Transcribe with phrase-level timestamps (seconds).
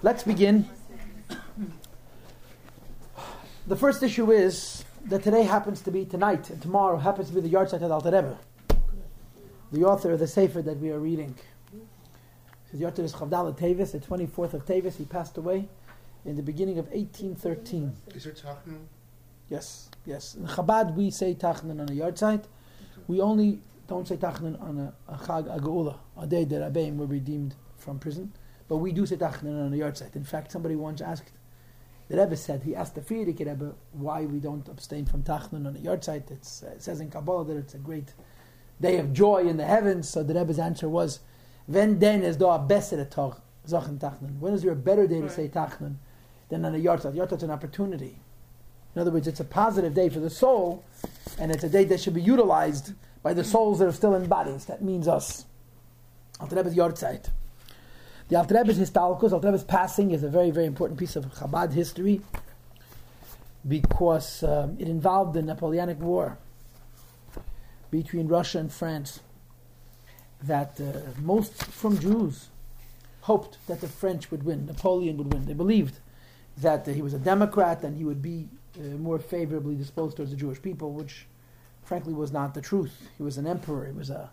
[0.00, 0.64] Let's begin.
[3.66, 7.40] The first issue is that today happens to be tonight, and tomorrow happens to be
[7.40, 8.38] the yahrzeit of Alter Rebbe,
[9.72, 11.34] the author of the Sefer that we are reading.
[12.70, 14.94] His yahrzeit is Chavdal Tevis, the 24th of Tevis.
[14.96, 15.68] He passed away
[16.24, 17.92] in the beginning of 1813.
[18.14, 18.84] Is there Tachnun?
[19.50, 20.36] Yes, yes.
[20.36, 22.44] In Chabad, we say Tachnun on a yahrzeit.
[23.08, 27.06] We only don't say Tachnun on a, a Chag HaGeulah, a day that Rabbeim were
[27.06, 28.32] redeemed from prison.
[28.68, 30.14] But we do say Tachnun on a yahrzeit.
[30.14, 31.32] In fact, somebody once asked,
[32.08, 35.76] the Rebbe said, he asked the Frierdiker Rebbe why we don't abstain from Tachnun on
[35.76, 36.30] a yahrzeit.
[36.30, 38.12] Uh, it says in Kabbalah that it's a great
[38.80, 40.08] day of joy in the heavens.
[40.08, 41.20] So the Rebbe's answer was,
[41.66, 44.38] When den is a bessere Tag, Sachen Tachnun?
[44.38, 45.96] When is there a better day to say Tachnun
[46.50, 47.14] than on a yahrzeit?
[47.14, 48.20] Yahrzeit's an opportunity.
[48.94, 50.84] In other words, it's a positive day for the soul,
[51.38, 54.26] and it's a day that should be utilized by the souls that are still in
[54.26, 54.64] bodies.
[54.64, 55.44] That means us.
[56.40, 57.30] Alter Rebbe's Yortzeit.
[58.28, 61.72] The Alter Rebbe's Histalkus, Alter Rebbe's passing, is a very, very important piece of Chabad
[61.72, 62.20] history
[63.66, 66.36] because um, it involved the Napoleonic War
[67.90, 69.20] between Russia and France.
[70.42, 72.48] That uh, most from Jews
[73.22, 75.46] hoped that the French would win, Napoleon would win.
[75.46, 75.98] They believed
[76.58, 78.48] that uh, he was a Democrat and he would be
[78.78, 81.26] uh, more favorably disposed towards the Jewish people, which
[81.82, 83.08] frankly was not the truth.
[83.16, 83.86] He was an emperor.
[83.86, 84.30] He was a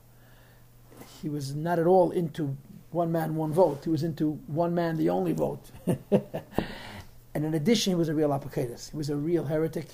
[1.21, 2.55] he was not at all into
[2.95, 3.83] one man, one vote.
[3.83, 5.69] He was into one man, the only vote.
[5.85, 8.89] and in addition, he was a real apokaitis.
[8.89, 9.87] He was a real heretic.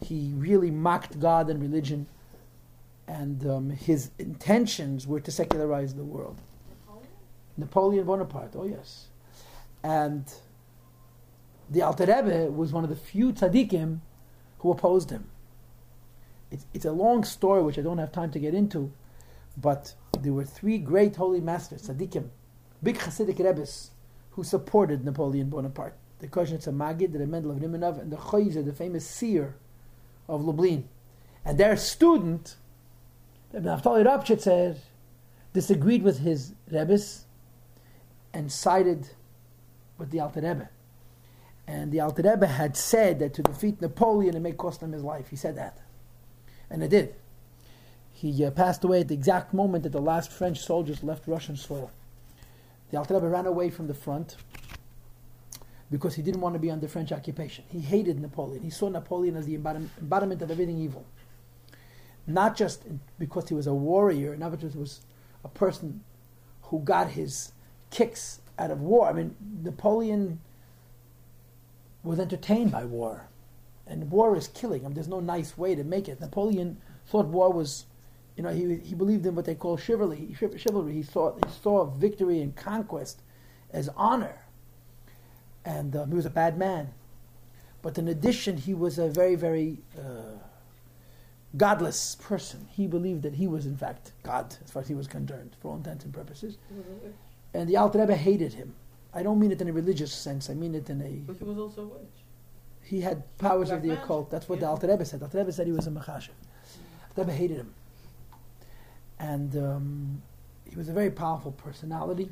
[0.00, 2.06] He really mocked God and religion,
[3.08, 6.36] and um, his intentions were to secularize the world.
[6.86, 7.08] Napoleon,
[7.56, 8.54] Napoleon Bonaparte.
[8.54, 9.06] Oh yes,
[9.82, 10.24] and
[11.68, 13.98] the Alter Rebbe was one of the few tzaddikim
[14.60, 15.28] who opposed him.
[16.50, 18.92] It's, it's a long story which I don't have time to get into,
[19.56, 22.28] but there were three great holy masters, tzaddikim,
[22.82, 23.90] big Hasidic Rebbes,
[24.30, 25.94] who supported Napoleon Bonaparte.
[26.20, 29.54] The Kozhnitzer Magid, the Mendel of Rimanov, and the Chozeh, the famous seer
[30.28, 30.88] of Lublin.
[31.44, 32.56] And their student,
[33.52, 34.76] Ibn Naftali Ropshitzer,
[35.52, 37.24] disagreed with his Rebbes
[38.32, 39.10] and sided
[39.96, 40.68] with the Alter Rebbe.
[41.66, 45.02] And the Alter Rebbe had said that to defeat Napoleon it may cost him his
[45.02, 45.28] life.
[45.30, 45.78] He said that.
[46.70, 47.14] And it did.
[48.20, 51.54] He uh, passed away at the exact moment that the last French soldiers left Russian
[51.54, 51.92] soil.
[52.90, 54.34] The Alter ran away from the front
[55.88, 57.64] because he didn't want to be under French occupation.
[57.68, 58.64] He hated Napoleon.
[58.64, 61.06] He saw Napoleon as the embodiment of everything evil.
[62.26, 62.82] Not just
[63.20, 65.02] because he was a warrior, not he was
[65.44, 66.02] a person
[66.62, 67.52] who got his
[67.90, 69.08] kicks out of war.
[69.08, 70.40] I mean, Napoleon
[72.02, 73.28] was entertained by war.
[73.86, 74.84] And war is killing.
[74.84, 76.20] I mean, there's no nice way to make it.
[76.20, 77.86] Napoleon thought war was,
[78.38, 80.32] you know, he, he believed in what they call chivalry.
[80.56, 80.92] Chivalry.
[80.92, 83.20] He saw he saw victory and conquest
[83.72, 84.36] as honor,
[85.64, 86.94] and um, he was a bad man.
[87.82, 90.38] But in addition, he was a very very uh,
[91.56, 92.68] godless person.
[92.70, 95.72] He believed that he was in fact God, as far as he was concerned, for
[95.72, 96.58] all intents and purposes.
[96.72, 97.08] Mm-hmm.
[97.54, 98.72] And the Alter Rebbe hated him.
[99.12, 100.48] I don't mean it in a religious sense.
[100.48, 101.10] I mean it in a.
[101.26, 102.22] But he was also a witch.
[102.82, 104.04] He had powers of the magic.
[104.04, 104.30] occult.
[104.30, 104.66] That's what Yeah.
[104.66, 105.22] the Alter Rebbe said.
[105.24, 106.30] Alter Rebbe said he was a mechashef.
[107.10, 107.74] Alter Rebbe hated him,
[109.18, 110.22] and um,
[110.68, 112.30] he was a very powerful personality.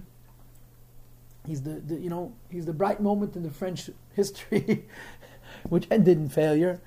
[1.46, 4.86] He's the, the you know he's the bright moment in the French history,
[5.68, 6.80] which ended in failure.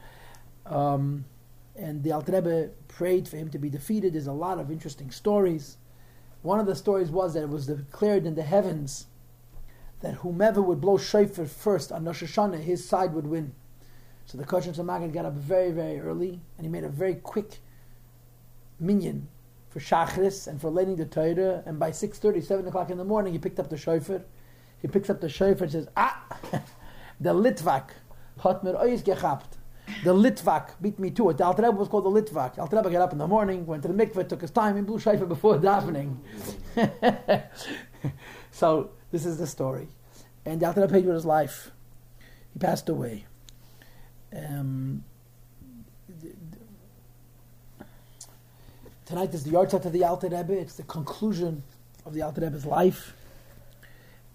[0.65, 1.25] Um,
[1.75, 4.13] and the Alter Rebbe prayed for him to be defeated.
[4.13, 5.77] There's a lot of interesting stories.
[6.41, 9.07] One of the stories was that it was declared in the heavens
[10.01, 13.53] that whomever would blow shofar first on Rosh Hashanah, his side would win.
[14.25, 17.59] So the Kozhnitzer Magid got up very, very early, and he made a very quick
[18.79, 19.27] minyan
[19.69, 21.63] for Shachris and for learning the Torah.
[21.65, 24.23] And by 6.30, 7 o'clock in the morning, he picked up the shofar.
[24.81, 26.37] He picks up the shofar and says, Ah,
[27.19, 27.89] the Litvak
[28.43, 29.57] hat mir ois gehabt.
[30.03, 31.37] The Litvak beat me to it.
[31.37, 32.57] The Alter was called the Litvak.
[32.59, 34.85] Alter Rebbe got up in the morning, went to the mikveh, took his time, and
[34.85, 36.17] blew shofar before davening.
[38.51, 39.87] so this is the story.
[40.45, 41.71] And the Alter Rebbe paid with his life.
[42.53, 43.25] He passed away.
[44.35, 45.03] Um,
[46.21, 47.87] th- th-
[49.09, 50.53] tonight is the yahrzeit of the Alter Rebbe.
[50.53, 51.63] It's the conclusion
[52.05, 53.15] of the Alter Rebbe's life.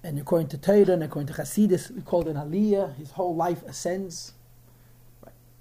[0.03, 2.97] And according to Torah and according to Hasidus, we call it an Aliyah.
[2.97, 4.33] His whole life ascends.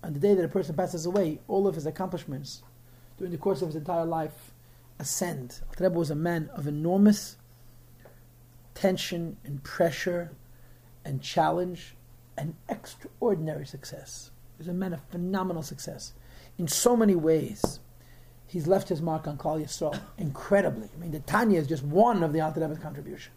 [0.03, 2.63] On the day that a person passes away, all of his accomplishments
[3.19, 4.51] during the course of his entire life
[4.97, 5.59] ascend.
[5.67, 7.37] Alter Rebbe was a man of enormous
[8.73, 10.31] tension and pressure
[11.05, 11.93] and challenge
[12.35, 14.31] and extraordinary success.
[14.57, 16.13] He was a man of phenomenal success.
[16.57, 17.79] In so many ways,
[18.53, 20.87] he's left his mark on Klal Yisrael incredibly.
[20.95, 23.33] I mean, the Tanya is just one of the Alter Rebbe's contribution.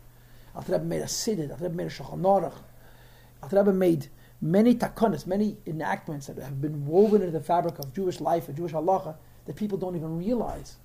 [0.55, 2.53] Alter Rebbe made a Siddur, Alter Rebbe made a Shulchan Aruch.
[3.43, 4.09] Alter Rebbe made
[4.43, 8.57] many takonas, many enactments that have been woven into the fabric of Jewish life and
[8.57, 9.17] Jewish halacha
[9.47, 10.77] that people don't even realize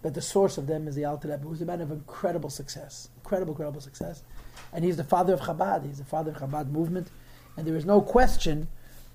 [0.00, 3.10] that the source of them is the Alter Rebbe, who's a man of incredible success,
[3.18, 4.22] incredible, incredible success.
[4.72, 7.10] And he's the father of Chabad, he's the father of Chabad movement,
[7.58, 8.68] and there is no question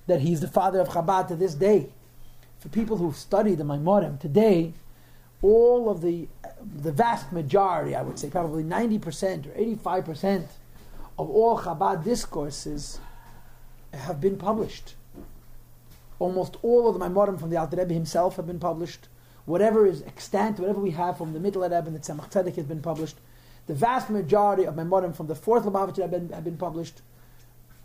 [0.06, 1.90] that he's the father of Chabad to this day.
[2.60, 4.74] For people who study the Maimorim today,
[5.42, 6.28] all of the,
[6.62, 10.46] the vast majority, I would say probably 90% or 85%
[11.20, 13.00] of all Chabad discourses
[13.94, 14.96] have been published.
[16.20, 19.08] Almost all of the Maimorim from the Alter Rebbe himself have been published.
[19.46, 22.66] Whatever is extant, whatever we have from the Middle Rebbe and the Tzemach Tzedek has
[22.66, 23.18] been published.
[23.68, 27.02] The vast majority of Maimorim from the fourth Lubavitch Rebbe have been published.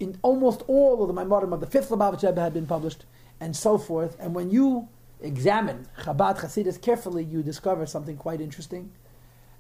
[0.01, 3.05] In almost all of the Maimorim of the fifth Lubavitch Rebbe have been published,
[3.43, 4.17] and so forth.
[4.21, 4.89] And when you
[5.21, 8.93] examine Chabad Hasidus carefully, you discover something quite interesting: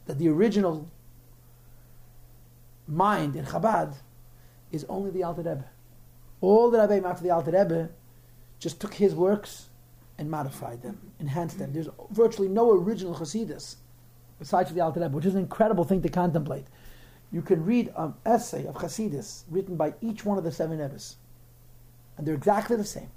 [0.07, 0.89] that the original
[2.87, 3.97] mind in Chabad
[4.71, 5.65] is only the Alter Rebbe.
[6.41, 7.91] All the Rebbeim after the Alter Rebbe
[8.61, 9.69] just took his works
[10.17, 11.73] and modified them, enhanced them.
[11.73, 13.77] There's virtually no original Hasidus
[14.39, 16.67] besides the Alter Rebbe, which is an incredible thing to contemplate.
[17.33, 21.17] You can read an essay of Hasidus written by each one of the seven Rebbes,
[22.17, 23.11] and they're exactly the same.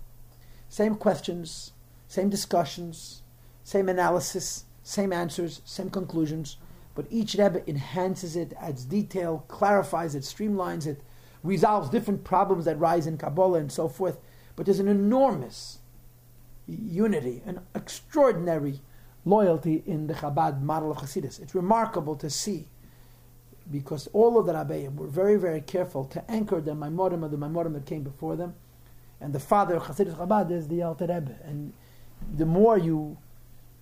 [0.75, 1.71] Same questions,
[2.09, 3.21] same discussions,
[3.63, 6.57] same analysis, same answers, same conclusions,
[6.95, 10.99] but each Rebbe enhances it, adds detail, clarifies it, streamlines it,
[11.43, 14.17] resolves different problems that rise in Kabbalah and so forth.
[14.57, 15.79] But there's an enormous
[16.67, 18.81] unity, an extraordinary
[19.23, 21.39] loyalty in the Chabad model of Hasidus.
[21.39, 22.67] It's remarkable to see
[23.71, 27.37] because all of the Rabbeim were very, very careful to anchor the Maimorim of the
[27.37, 28.55] Maimorim that came before them.
[29.21, 31.35] And the father of Hasidus Chabad is the Alter Rebbe.
[31.43, 31.73] And
[32.37, 33.17] the more you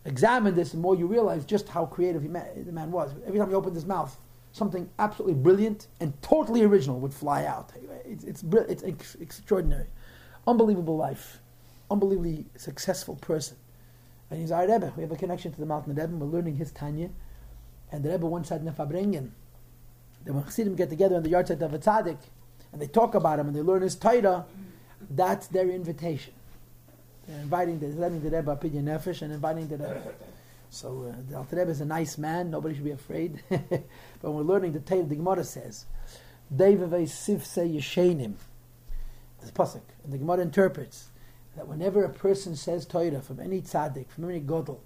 [0.06, 3.12] examine this, the more you realize just how creative the man was.
[3.26, 4.18] Every time he opened his mouth,
[4.52, 7.72] something absolutely brilliant and totally original would fly out.
[8.06, 9.88] It's, it's, it's ex- extraordinary.
[10.46, 11.40] Unbelievable life.
[11.90, 13.58] Unbelievably successful person.
[14.30, 14.94] And he's our Rebbe.
[14.96, 16.16] We have a connection to the mountain Rebbe.
[16.16, 17.10] We're learning his Tanya.
[17.92, 19.32] And the Rebbe once said in Farbrengen
[20.26, 22.18] that when Chassidim get together in the yard of a tzaddik
[22.72, 24.46] and they talk about him and they learn his Torah,
[25.16, 26.34] that's their invitation.
[27.28, 30.14] They're inviting, they're letting the Rebbe opinion nefesh and inviting the Rebbe.
[30.70, 32.50] So uh, the Alter Rebbe is a nice man.
[32.50, 33.44] Nobody should be afraid.
[33.50, 33.82] but
[34.22, 35.04] when we're learning the tale.
[35.04, 35.86] the Gemara says,
[36.54, 38.34] "Devavei sivse yeshenim."
[39.40, 41.10] This pasuk, and the Gemara interprets
[41.56, 44.80] that whenever a person says Torah from any tzaddik, from any godel,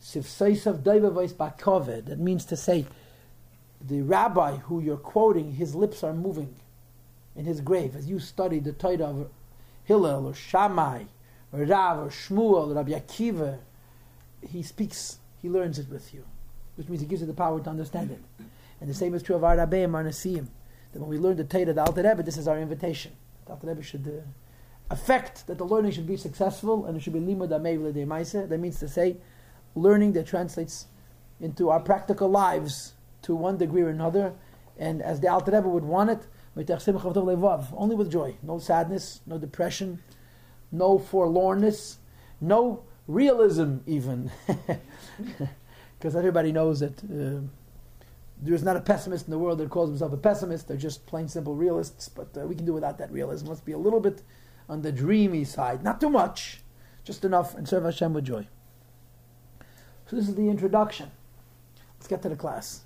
[0.00, 2.06] sivseisav devavei bakoved.
[2.06, 2.86] That means to say,
[3.80, 6.54] the rabbi who you're quoting, his lips are moving
[7.36, 9.30] in his grave as you study the Torah of
[9.84, 11.04] Hillel or Shammai
[11.52, 13.58] or Rav or Shmuel or Rabbi Akiva
[14.50, 16.24] he speaks, he learns it with you,
[16.76, 18.20] which means he gives you the power to understand it.
[18.80, 20.48] And the same is true of our Rabbeim, our.
[20.92, 23.12] That when we learn the Torah, the Alter Rebbe, this is our invitation.
[23.46, 27.12] The Alter Rebbe should uh, affect that the learning should be successful and it should
[27.12, 28.46] be limud amei de.
[28.46, 29.16] That means to say,
[29.74, 30.86] learning that translates
[31.40, 32.92] into our practical lives
[33.22, 34.34] to one degree or another.
[34.78, 40.00] And as the Alter Rebbe would want it, only with joy, no sadness, no depression,
[40.70, 41.96] no forlornness,
[42.40, 44.30] no realism even,
[45.98, 47.40] because everybody knows that uh,
[48.40, 50.68] there is not a pessimist in the world that calls himself a pessimist.
[50.68, 52.08] They're just plain simple realists.
[52.08, 53.46] But uh, we can do without that realism.
[53.48, 54.22] Let's be a little bit
[54.68, 56.60] on the dreamy side, not too much,
[57.04, 58.46] just enough, and serve Hashem with joy.
[60.06, 61.10] So this is the introduction.
[61.96, 62.82] Let's get to the class.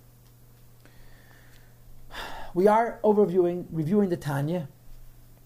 [2.59, 4.67] We are overviewing, reviewing the Tanya,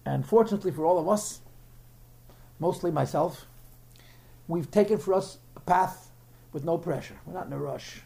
[0.03, 1.41] and fortunately for all of us,
[2.57, 3.45] mostly myself,
[4.47, 6.09] we've taken for us a path
[6.53, 7.13] with no pressure.
[7.27, 8.01] We're not in a rush.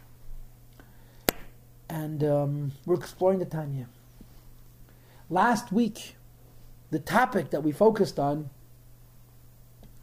[1.88, 3.86] And um, we're exploring the Tanya.
[5.30, 6.16] Last week,
[6.90, 8.50] the topic that we focused on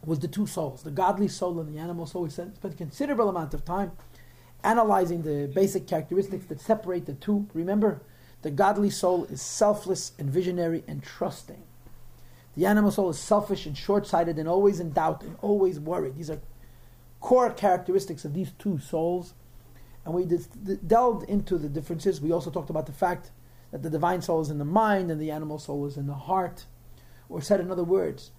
[0.04, 2.24] was the two souls, the godly soul and the animal soul.
[2.24, 3.92] We spent a considerable amount of time
[4.64, 7.46] analyzing the basic characteristics that separate the two.
[7.54, 8.00] Remember,
[8.46, 11.64] the godly soul is selfless and visionary and trusting.
[12.56, 16.14] The animal soul is selfish and short sighted and always in doubt and always worried.
[16.14, 16.38] These are
[17.18, 19.34] core characteristics of these two souls.
[20.04, 20.26] And we
[20.86, 22.20] delved into the differences.
[22.20, 23.32] We also talked about the fact
[23.72, 26.14] that the divine soul is in the mind and the animal soul is in the
[26.14, 26.66] heart.
[27.28, 28.30] Or said in other words,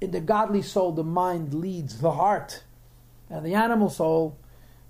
[0.00, 2.64] in the godly soul, the mind leads the heart.
[3.28, 4.38] And the animal soul,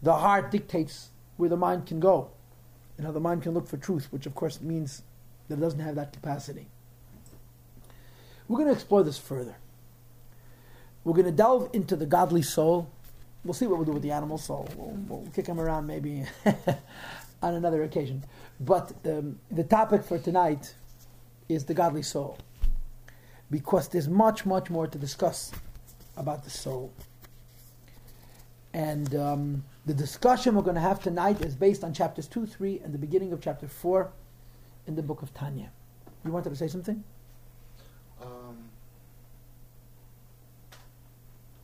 [0.00, 1.08] the heart dictates
[1.38, 2.30] where the mind can go
[2.97, 5.03] and how the mind can look for truth, which of course means
[5.49, 6.67] that it doesn't have that capacity.
[8.49, 9.57] We're going to explore this further.
[11.03, 12.91] We're going to delve into the godly soul.
[13.45, 14.69] We'll see what we'll do with the animal soul.
[14.77, 16.25] We'll, we'll kick him around maybe
[17.43, 18.25] on another occasion.
[18.61, 20.75] But um, the topic for tonight
[21.49, 22.39] is the godly soul.
[23.51, 25.53] Because there's much, much more to discuss
[26.17, 26.93] about the soul.
[28.75, 32.81] And um, the discussion we're going to have tonight is based on chapters 2, 3,
[32.85, 34.11] and the beginning of chapter 4
[34.88, 35.71] in the book of Tanya.
[36.25, 37.04] You wanted to say something?
[38.21, 38.57] Um,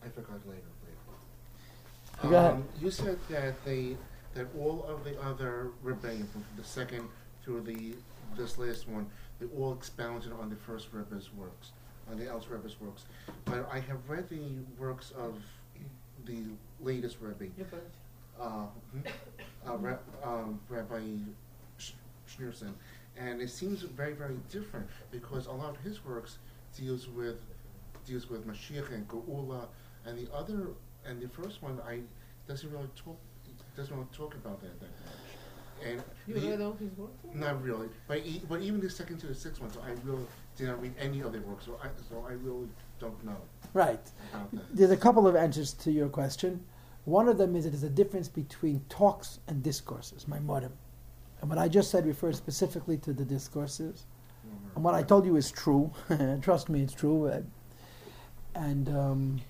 [0.05, 0.63] I forgot later.
[0.85, 2.31] later.
[2.31, 2.53] Go ahead.
[2.53, 3.97] Um, you said that they
[4.35, 7.09] that all of the other rebellions, from the second
[7.43, 7.95] through the
[8.37, 9.07] this last one,
[9.41, 11.73] they all expounded on the first Rebbe's works,
[12.09, 13.07] on the Alter Rebbe's works.
[13.47, 15.35] But I have read the works of
[16.27, 16.45] the
[16.83, 17.47] latest Rebbe,
[18.41, 19.01] uh, hmm,
[19.69, 21.01] uh, Re- um, Rabbi
[21.79, 21.95] Sch-
[22.29, 22.73] Schneerson,
[23.17, 26.39] and it seems very, very different because a lot of his works
[26.77, 27.41] deals with
[28.07, 29.67] deals with Mashiach and Geula,
[30.07, 30.69] and the other
[31.07, 32.01] and the first one I
[32.49, 33.19] doesn't really talk
[33.77, 35.15] doesn't really talk about that that much.
[35.83, 37.11] And You the- read all his work?
[37.35, 40.27] not really, but e- but even the second to the sixth one, so I really
[40.57, 42.69] did not read any of their works, so I so I really
[42.99, 43.37] don't know
[43.73, 44.01] Right.
[44.33, 44.77] about that.
[44.77, 46.65] There's a couple of answers to your question.
[47.05, 50.73] One of them is that there's a difference between talks and discourses, Maimorim.
[51.41, 54.05] And what I just said refers specifically to the discourses.
[54.75, 55.91] And what I told you is true.
[56.43, 57.29] Trust me, it's true.
[57.29, 57.43] Uh,
[58.55, 59.41] And um,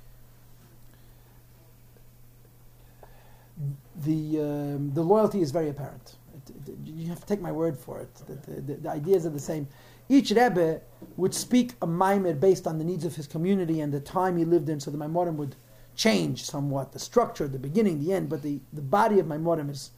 [4.04, 6.16] the um, the loyalty is very apparent.
[6.36, 8.14] It, it, you have to take my word for it.
[8.26, 9.66] The, the, the, ideas are the same.
[10.08, 10.80] Each Rebbe
[11.16, 14.44] would speak a mimer based on the needs of his community and the time he
[14.44, 15.56] lived in, so the Maimorim would
[16.00, 18.30] change somewhat the structure, the beginning, the end.
[18.30, 19.90] But the, the body of Maimorim is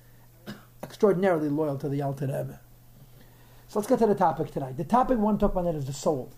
[0.82, 2.58] extraordinarily loyal to the Alter Rebbe.
[3.68, 4.76] So let's get to the topic tonight.
[4.76, 6.32] The topic we want to talk about is the soul.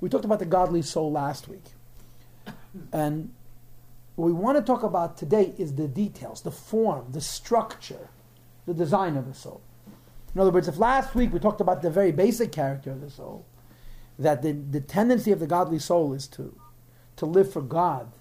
[0.00, 1.64] We talked about the godly soul last week.
[2.92, 3.34] And
[4.14, 8.10] what we want to talk about today is the details, the form, the structure,
[8.66, 9.60] the design of the soul.
[10.32, 13.10] In other words, if last week we talked about the very basic character of the
[13.10, 13.44] soul,
[14.16, 16.54] that the, the tendency of the godly soul is to,
[17.16, 18.12] to live for God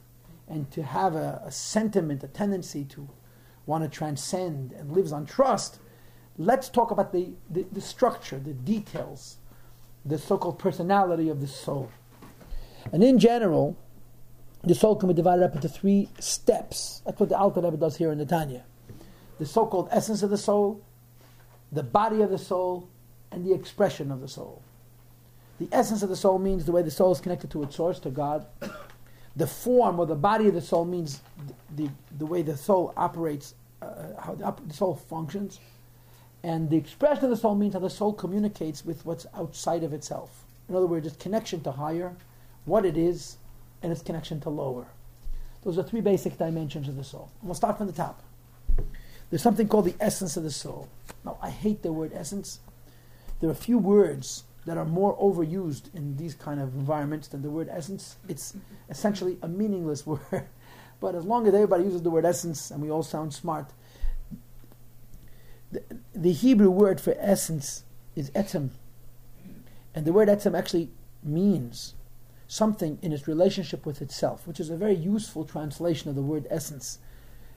[0.48, 3.10] and to have a, a sentiment, a tendency to
[3.66, 5.80] want to transcend and lives on trust,
[6.38, 9.38] let's talk about the, the, the structure, the details,
[10.06, 11.92] the so called personality of the soul.
[12.94, 13.78] And in general,
[14.64, 17.02] the soul can be divided up into three steps.
[17.06, 18.64] That's what the Alter Rebbe does here in the Tanya.
[19.40, 20.84] The so-called essence of the soul,
[21.72, 22.90] the body of the soul,
[23.32, 24.64] and the expression of the soul.
[25.60, 28.00] The essence of the soul means the way the soul is connected to its source,
[28.00, 28.46] to God.
[29.38, 31.22] The form or the body of the soul means
[31.76, 35.60] the, the, way the soul operates, uh, how the, the soul functions.
[36.44, 39.94] And the expression of the soul means how the soul communicates with what's outside of
[39.94, 40.44] itself.
[40.68, 42.16] In other words, its connection to higher,
[42.66, 43.38] what it is,
[43.82, 44.88] and its connection to lower.
[45.64, 47.30] Those are three basic dimensions of the soul.
[47.40, 48.22] And we'll start from the top.
[49.30, 50.88] There's something called the essence of the soul.
[51.26, 52.60] Now, I hate the word essence.
[53.40, 57.42] There are a few words that are more overused in these kind of environments than
[57.42, 58.18] the word essence.
[58.28, 58.54] It's
[58.90, 60.50] essentially a meaningless word.
[61.00, 63.72] But as long as everybody uses the word essence and we all sound smart,
[65.72, 65.82] the,
[66.14, 68.72] the Hebrew word for essence is etzem.
[69.96, 70.90] And the word etzem actually
[71.24, 71.94] means
[72.46, 76.46] something in its relationship with itself, which is a very useful translation of the word
[76.50, 77.00] essence.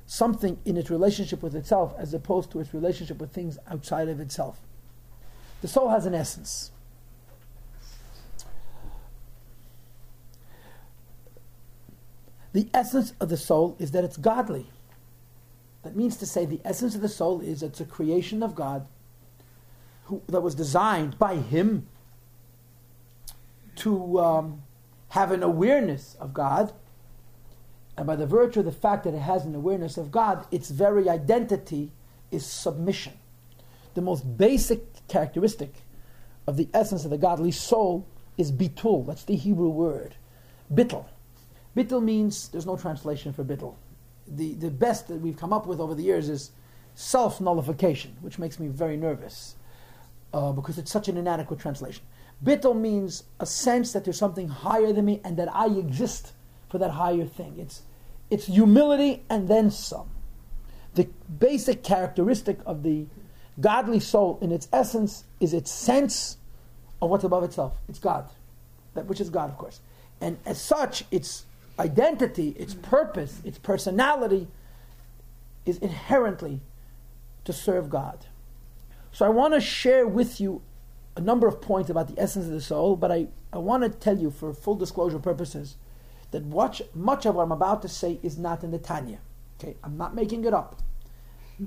[0.06, 4.20] Something in its relationship with itself as opposed to its relationship with things outside of
[4.20, 4.60] itself.
[5.60, 6.70] The soul has an essence.
[12.52, 14.66] The essence of the soul is that it's godly.
[15.82, 18.86] That means to say, the essence of the soul is it's a creation of God
[20.04, 21.86] who, that was designed by Him
[23.76, 24.62] to um,
[25.08, 26.72] have an awareness of God.
[27.96, 30.70] And by the virtue of the fact that it has an awareness of God, its
[30.70, 31.92] very identity
[32.30, 33.12] is submission.
[33.94, 35.74] The most basic characteristic
[36.46, 39.06] of the essence of the godly soul is bitul.
[39.06, 40.16] That's the Hebrew word.
[40.72, 41.04] Bittul.
[41.76, 43.74] Bittul means, there's no translation for bittul.
[44.26, 46.50] The, the best that we've come up with over the years is
[46.94, 49.56] self nullification, which makes me very nervous
[50.32, 52.02] uh, because it's such an inadequate translation.
[52.44, 56.32] Bittul means a sense that there's something higher than me and that I exist
[56.68, 57.56] for that higher thing.
[57.58, 57.82] It's,
[58.30, 60.10] it's humility and then some.
[60.94, 61.08] The
[61.38, 63.06] basic characteristic of the
[63.60, 66.38] godly soul in its essence is its sense
[67.02, 67.74] of what's above itself.
[67.88, 68.28] It's God,
[68.94, 69.80] that which is God, of course.
[70.20, 71.44] And as such, its
[71.80, 74.48] identity, its purpose, its personality
[75.66, 76.60] is inherently
[77.44, 78.26] to serve God.
[79.12, 80.62] So I want to share with you
[81.16, 83.88] a number of points about the essence of the soul, but I, I want to
[83.88, 85.76] tell you, for full disclosure purposes,
[86.30, 89.18] that watch, much of what I'm about to say is not in the Tanya.
[89.58, 90.80] Okay, I'm not making it up.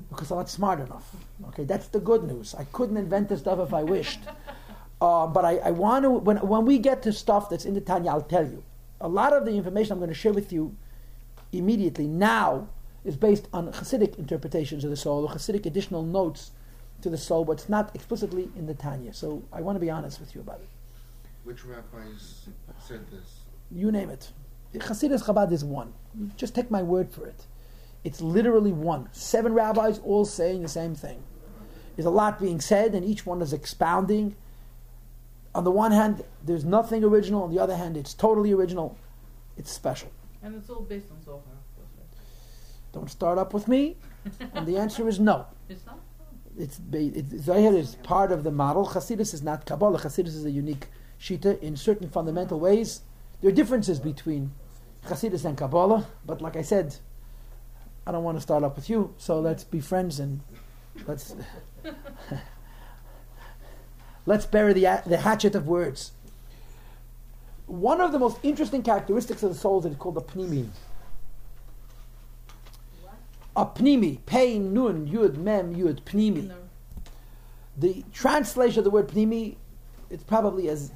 [0.09, 1.15] because I'm not smart enough.
[1.49, 2.55] Okay, that's the good news.
[2.55, 4.21] I couldn't invent this stuff if I wished.
[5.01, 7.81] Uh, but I, I want to, when, when we get to stuff that's in the
[7.81, 8.63] Tanya, I'll tell you.
[9.03, 10.75] A lot of the information I'm going to share with you
[11.51, 12.69] immediately now
[13.03, 16.51] is based on Hasidic interpretations of the soul, or Hasidic additional notes
[17.01, 19.13] to the soul, but it's not explicitly in the Tanya.
[19.13, 20.69] So I want to be honest with you about it.
[21.43, 22.47] Which rabbis
[22.79, 23.41] said this?
[23.69, 24.31] You name it.
[24.73, 25.93] Hasidus Chabad is one.
[26.37, 27.45] Just take my word for it.
[28.05, 29.09] It's literally one.
[29.11, 31.21] Seven rabbis all saying the same thing.
[31.95, 34.35] There's a lot being said, and each one is expounding.
[35.55, 37.43] On the one hand, there's nothing original.
[37.43, 38.97] On the other hand, it's totally original.
[39.57, 40.11] It's special.
[40.41, 42.07] And it's all based on Zohar, of course, right?
[42.91, 43.97] Don't start up with me.
[44.53, 45.45] and the answer is no.
[45.69, 45.99] It's not?
[46.57, 48.87] It's, it's Zohar is part of the model.
[48.87, 49.99] Hasidus is not Kabbalah.
[49.99, 50.87] Hasidus is a unique
[51.19, 53.01] shita in certain fundamental ways.
[53.41, 54.51] There are differences between
[55.05, 56.95] Hasidus and Kabbalah, but like I said,
[58.05, 60.41] I don't want to start up with you, so let's be friends and
[61.07, 61.35] let's
[64.25, 66.11] let's bury the, the hatchet of words.
[67.65, 70.69] One of the most interesting characteristics of the soul is it's called the pnimi.
[73.55, 76.47] A pnimi, pain, nun, yud, mem, yud, pnimi.
[76.47, 76.55] No.
[77.77, 79.55] The translation of the word pnimi,
[80.09, 80.91] it's probably as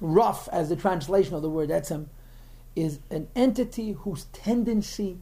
[0.00, 2.06] rough as the translation of the word etzem,
[2.74, 5.18] is an entity whose tendency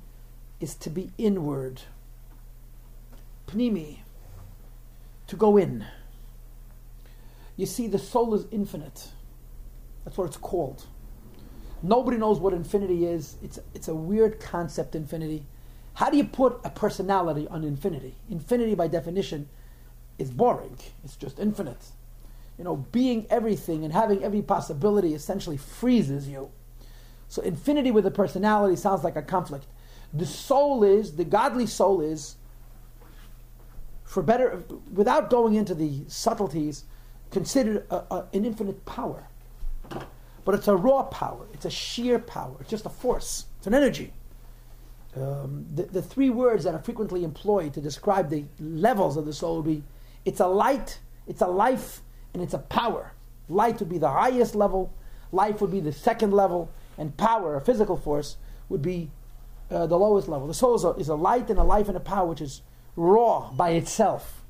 [0.61, 1.83] is to be inward.
[3.47, 3.99] Pnimi,
[5.31, 5.85] to go in.
[7.57, 9.09] You see, the soul is infinite.
[10.05, 10.85] That's what it's called.
[11.83, 13.37] Nobody knows what infinity is.
[13.43, 15.47] It's, it's a weird concept, infinity.
[15.95, 18.17] How do you put a personality on infinity?
[18.29, 19.49] Infinity, by definition,
[20.19, 20.77] is boring.
[21.05, 21.87] It's just infinite.
[22.59, 26.51] You know, being everything and having every possibility essentially freezes you.
[27.29, 29.67] So, infinity with a personality sounds like a conflict.
[30.13, 32.35] The soul is, the godly soul is,
[34.11, 34.61] for better,
[34.93, 36.83] without going into the subtleties,
[37.31, 39.29] considered a, a, an infinite power.
[40.45, 43.75] But it's a raw power, it's a sheer power, it's just a force, it's an
[43.75, 44.13] energy.
[45.15, 49.33] Um, the, the three words that are frequently employed to describe the levels of the
[49.33, 49.85] soul would be
[50.25, 52.01] it's a light, it's a life,
[52.35, 53.13] and it's a power.
[53.49, 54.93] Light would be the highest level,
[55.31, 59.13] life would be the second level, and power, a physical force, would be
[59.71, 60.49] uh, the lowest level.
[60.49, 62.63] The soul is a, is a light and a life and a power which is
[62.97, 64.43] raw by itself.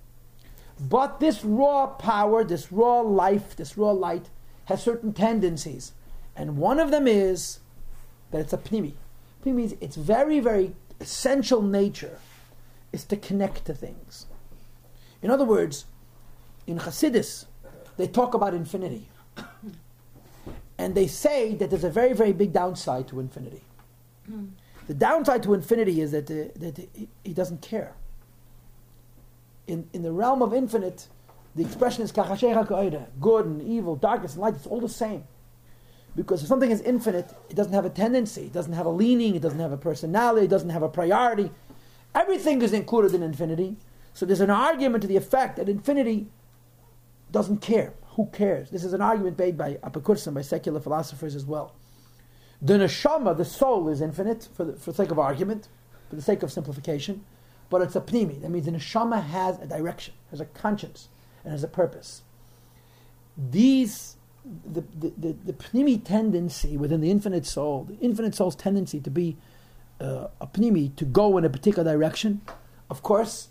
[0.79, 4.31] But this raw power, this raw life, this raw light,
[4.67, 5.93] has certain tendencies.
[6.35, 7.61] And one of them is
[8.31, 8.95] that it's a pnimi.
[9.45, 12.19] Pnimi means its very, very essential nature
[12.93, 14.27] is to connect to things.
[15.23, 15.85] In other words,
[16.67, 17.47] in Hasidus,
[17.97, 19.09] they talk about infinity.
[20.79, 23.63] And they say that there's a very, very big downside to infinity.
[24.87, 27.93] The downside to infinity is that, uh, that he, he doesn't care.
[29.71, 31.07] In, in the realm of infinite,
[31.55, 35.25] the expression is good and evil, darkness and light, it's all the same.
[36.17, 39.37] Because if something is infinite, it doesn't have a tendency, it doesn't have a leaning,
[39.37, 41.53] it doesn't have a personality, it doesn't have a priority.
[42.17, 43.77] Everything is included in infinity.
[44.13, 46.27] So there's an argument to the effect that infinity
[47.31, 47.95] doesn't care.
[48.17, 48.71] Who cares?
[48.71, 51.77] This is an argument made by Apikursim, by secular philosophers as well.
[52.61, 55.69] The neshama, the soul, is infinite for the, for the sake of argument,
[56.09, 57.25] for the sake of simplification,
[57.71, 58.43] but it's a pnimi.
[58.43, 61.09] That means the neshama has a direction, has a conscience,
[61.45, 62.23] and has a purpose.
[63.39, 69.01] These, the, the, the, the pnimi tendency within the infinite soul, the infinite soul's tendency
[69.01, 69.37] to be
[70.01, 72.43] uh, a pnimi, to go in a particular direction,
[72.91, 73.49] of course,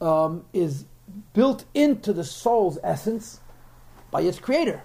[0.00, 0.86] um, is
[1.32, 3.40] built into the soul's essence
[4.10, 4.82] by its creator.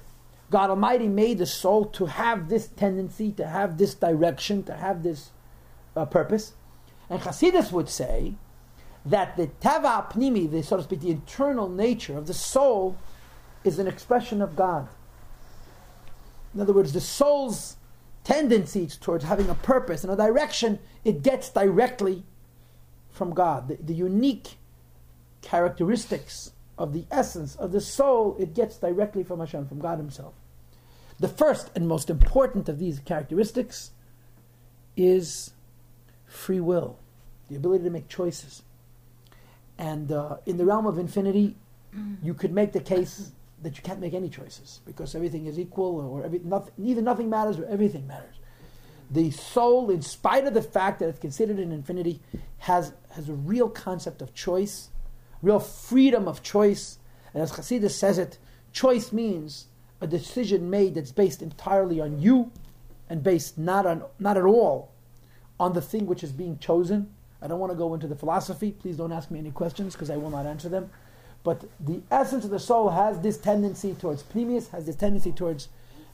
[0.51, 5.01] God Almighty made the soul to have this tendency, to have this direction, to have
[5.01, 5.32] this
[5.95, 6.54] uh, purpose.
[7.10, 8.36] And Hasidus would say
[9.06, 12.98] that the teva pnimi, the so to speak, the internal nature of the soul,
[13.63, 14.88] is an expression of God.
[16.54, 17.78] In other words, the soul's
[18.24, 22.24] tendency towards having a purpose and a direction, it gets directly
[23.12, 23.68] from God.
[23.68, 24.58] The, the unique
[25.41, 30.34] characteristics of the essence of the soul, it gets directly from Hashem, from God Himself.
[31.20, 33.91] The first and most important of these characteristics
[34.98, 35.52] is
[36.36, 36.98] free will,
[37.50, 38.63] the ability to make choices.
[39.78, 41.56] And uh, in the realm of infinity,
[42.21, 43.32] you could make the case
[43.63, 47.30] that you can't make any choices because everything is equal, or every, nothing, neither nothing
[47.30, 48.36] matters or everything matters.
[49.12, 52.19] The soul, in spite of the fact that it's considered an infinity,
[52.60, 54.89] has, has a real concept of choice
[55.45, 56.98] real freedom of choice.
[57.34, 58.38] And as Hasidus says it,
[58.74, 59.67] choice means
[60.02, 62.52] a decision made that's based entirely on you
[63.10, 64.91] and based not on not at all
[65.60, 67.10] on the thing which is being chosen.
[67.41, 68.72] I don't want to go into the philosophy.
[68.72, 70.89] Please don't ask me any questions because I will not answer them.
[71.44, 75.70] But the essence of the soul has this tendency towards pnimius, has this tendency towards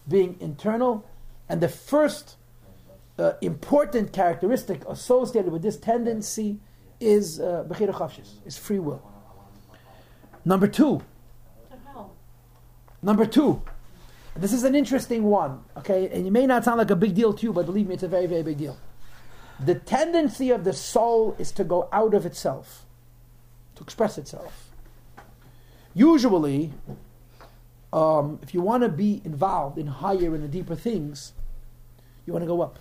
[0.08, 1.06] being internal.
[1.48, 2.36] And the first
[3.18, 6.60] uh, important characteristic associated with this tendency
[7.00, 7.66] is uh,
[8.46, 9.02] is free will.
[10.44, 11.02] Number two.
[13.02, 13.62] Number two.
[14.36, 16.10] This is an interesting one, okay?
[16.10, 18.04] And it may not sound like a big deal to you, but believe me, it's
[18.04, 18.78] a very, very big deal.
[19.64, 22.86] The tendency of the soul is to go out of itself,
[23.76, 24.72] to express itself.
[25.94, 26.74] Usually,
[27.94, 31.34] um, if you want to be involved in higher and deeper things,
[32.26, 32.80] you want to go up.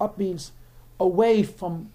[0.00, 0.52] Up means
[0.98, 1.90] away from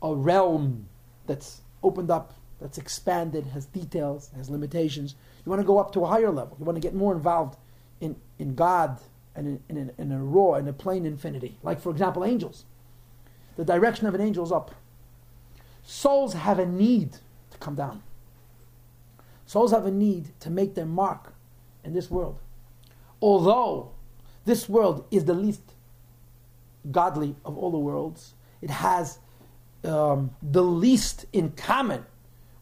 [0.00, 0.86] a realm
[1.26, 5.16] that's opened up, that's expanded, has details, has limitations.
[5.44, 6.56] You want to go up to a higher level.
[6.60, 7.56] You want to get more involved
[8.00, 9.00] in, in God
[9.34, 11.58] and in, in, in a raw, in a plain infinity.
[11.64, 12.64] Like, for example, angels.
[13.56, 14.74] The direction of an angel is up.
[15.82, 17.16] Souls have a need
[17.50, 18.02] to come down.
[19.46, 21.34] Souls have a need to make their mark
[21.84, 22.38] in this world.
[23.20, 23.90] Although
[24.44, 25.62] this world is the least
[26.90, 29.18] godly of all the worlds, it has
[29.84, 32.04] um, the least in common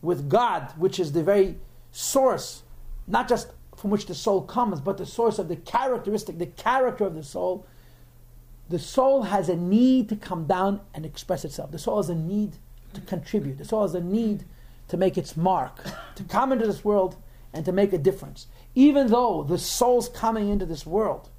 [0.03, 1.59] with God, which is the very
[1.93, 2.63] source,
[3.07, 7.05] not just from which the soul comes, but the source of the characteristic, the character
[7.05, 7.67] of the soul.
[8.71, 11.73] The soul has a need to come down and express itself.
[11.73, 12.53] The soul has a need
[12.95, 13.59] to contribute.
[13.59, 14.45] The soul has a need
[14.87, 17.17] to make its mark, to come into this world
[17.53, 18.47] and to make a difference.
[18.77, 21.31] Even though the soul's coming into this world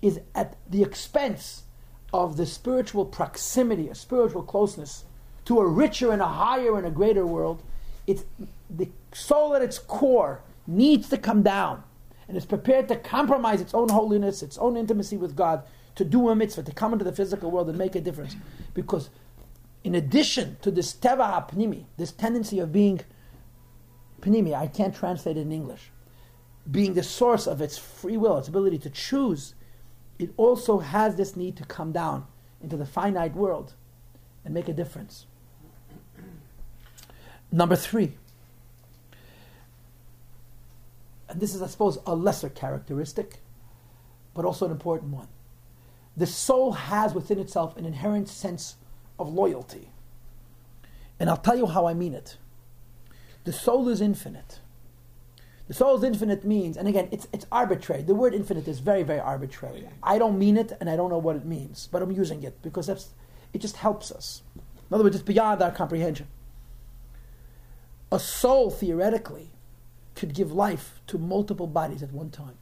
[0.00, 1.64] is at the expense
[2.12, 5.04] of the spiritual proximity, a spiritual closeness
[5.46, 7.60] to a richer and a higher and a greater world,
[8.06, 8.24] it's
[8.70, 11.82] the soul at its core needs to come down
[12.28, 15.64] and is prepared to compromise its own holiness, its own intimacy with God,
[15.98, 18.36] to do a mitzvah, to come into the physical world and make a difference.
[18.72, 19.10] Because
[19.82, 23.00] in addition to this teva hapnimi, this tendency of being
[24.20, 25.90] pnimi, I can't translate it in English,
[26.70, 29.54] being the source of its free will, its ability to choose,
[30.20, 32.26] it also has this need to come down
[32.62, 33.74] into the finite world
[34.44, 35.26] and make a difference.
[37.50, 38.12] Number three,
[41.28, 43.40] and this is, I suppose, a lesser characteristic,
[44.32, 45.26] but also an important one.
[46.18, 48.74] The soul has within itself an inherent sense
[49.20, 49.92] of loyalty.
[51.20, 52.38] And I'll tell you how I mean it.
[53.44, 54.58] The soul is infinite.
[55.68, 58.02] The soul is infinite means, and again, it's, it's arbitrary.
[58.02, 59.88] The word infinite is very, very arbitrary.
[60.02, 62.60] I don't mean it, and I don't know what it means, but I'm using it
[62.62, 63.10] because that's,
[63.52, 64.42] it just helps us.
[64.56, 66.26] In other words, it's beyond our comprehension.
[68.10, 69.50] A soul, theoretically,
[70.16, 72.56] could give life to multiple bodies at one time.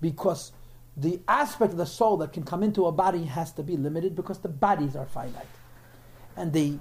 [0.00, 0.52] Because
[0.96, 4.14] the aspect of the soul that can come into a body has to be limited
[4.14, 5.46] because the bodies are finite.
[6.36, 6.78] And the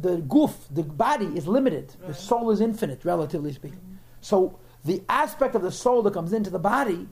[0.00, 1.94] the goof, the body is limited.
[1.98, 2.08] Right.
[2.08, 3.78] The soul is infinite, relatively speaking.
[3.78, 3.96] Mm-hmm.
[4.20, 7.08] So the aspect of the soul that comes into the body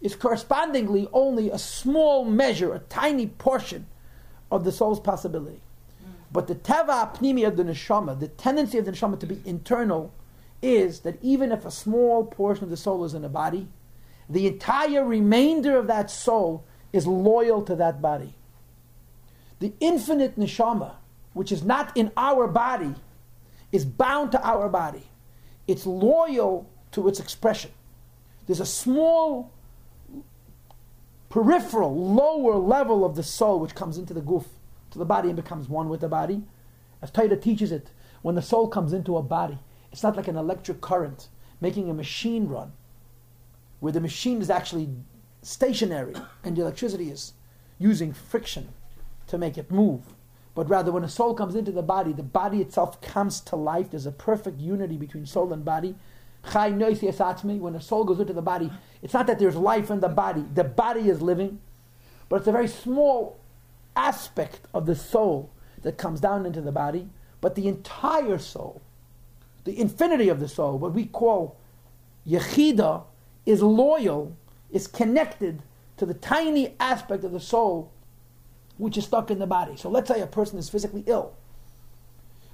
[0.00, 3.86] is correspondingly only a small measure, a tiny portion
[4.50, 5.60] of the soul's possibility.
[6.02, 6.12] Mm.
[6.32, 10.12] But the teva pnimi of the neshama, the tendency of the neshama to be internal,
[10.60, 13.68] is that even if a small portion of the soul is in a body,
[14.28, 18.34] the entire remainder of that soul is loyal to that body.
[19.58, 20.96] The infinite neshama,
[21.32, 22.94] which is not in our body,
[23.70, 25.04] is bound to our body.
[25.66, 27.70] It's loyal to its expression.
[28.46, 29.52] There's a small
[31.30, 34.46] peripheral, lower level of the soul which comes into the goof,
[34.90, 36.42] to the body, and becomes one with the body.
[37.00, 39.58] As Tanya teaches it, when the soul comes into a body,
[39.90, 41.28] it's not like an electric current
[41.60, 42.72] making a machine run
[43.82, 44.88] where the machine is actually
[45.42, 46.14] stationary
[46.44, 47.32] and the electricity is
[47.78, 48.68] using friction
[49.26, 50.02] to make it move.
[50.54, 53.90] But rather, when a soul comes into the body, the body itself comes to life.
[53.90, 55.96] There's a perfect unity between soul and body.
[56.54, 58.70] When a soul goes into the body,
[59.02, 61.60] it's not that there's life in the body, the body is living,
[62.28, 63.40] but it's a very small
[63.96, 65.50] aspect of the soul
[65.82, 67.08] that comes down into the body.
[67.40, 68.80] But the entire soul,
[69.64, 71.56] the infinity of the soul, what we call
[72.24, 73.06] yechida,
[73.46, 74.36] is loyal,
[74.70, 75.62] is connected
[75.96, 77.92] to the tiny aspect of the soul
[78.78, 79.76] which is stuck in the body.
[79.76, 81.34] So let's say a person is physically ill.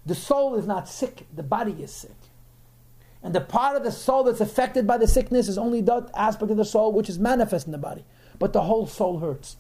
[0.05, 2.16] The soul is not sick, the body is sick.
[3.22, 6.51] And the part of the soul that's affected by the sickness is only that aspect
[6.51, 8.05] of the soul which is manifest in the body.
[8.38, 9.57] But the whole soul hurts.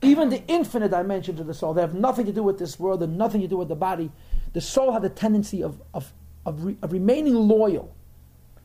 [0.00, 3.02] Even the infinite dimensions of the soul, they have nothing to do with this world
[3.02, 4.10] and nothing to do with the body.
[4.52, 6.12] The soul has a tendency of, of,
[6.46, 7.94] of, re, of remaining loyal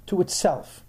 [0.05, 0.82] to itself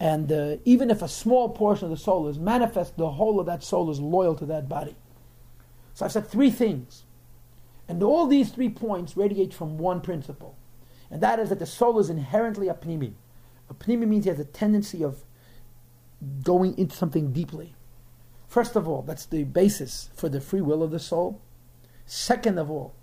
[0.00, 3.46] And uh, even if a small portion of the soul is manifest, the whole of
[3.46, 4.96] that soul is loyal to that body.
[5.94, 7.04] So I've said three things.
[7.88, 10.56] And all these three points radiate from one principle.
[11.10, 13.14] And that is that the soul is inherently a pnimi.
[13.70, 15.24] A pnimi means he has a tendency of
[16.42, 17.74] going into something deeply.
[18.46, 21.40] First of all, that's the basis for the free will of the soul.
[22.06, 22.94] Second of all,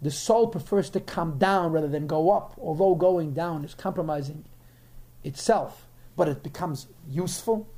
[0.00, 4.44] the soul prefers to come down rather than go up, although going down is compromising
[5.22, 7.68] itself, but it becomes useful.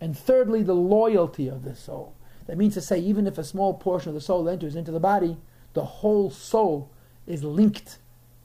[0.00, 2.14] And thirdly, the loyalty of the soul.
[2.46, 5.00] That means to say, even if a small portion of the soul enters into the
[5.00, 5.36] body,
[5.74, 6.90] the whole soul
[7.26, 7.98] is linked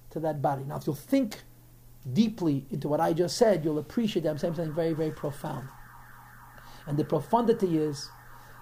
[0.10, 0.64] to that body.
[0.64, 1.42] Now, if you'll think
[2.12, 5.70] deeply into what I just said, you'll appreciate that I'm saying something very, very profound.
[6.86, 8.10] And the profundity is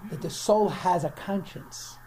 [0.10, 1.98] that the soul has a conscience,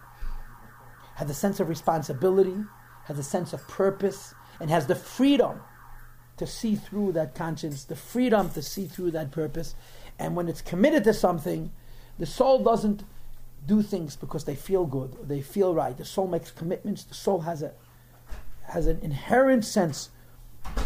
[1.17, 2.57] has a sense of responsibility,
[3.05, 5.61] has a sense of purpose, and has the freedom
[6.37, 9.75] to see through that conscience, the freedom to see through that purpose.
[10.19, 11.71] And when it's committed to something,
[12.19, 13.05] the soul doesn't
[13.67, 15.97] do things because they feel good they feel right.
[15.97, 17.05] The soul makes commitments.
[17.05, 17.73] The soul has a
[18.69, 20.11] has an inherent sense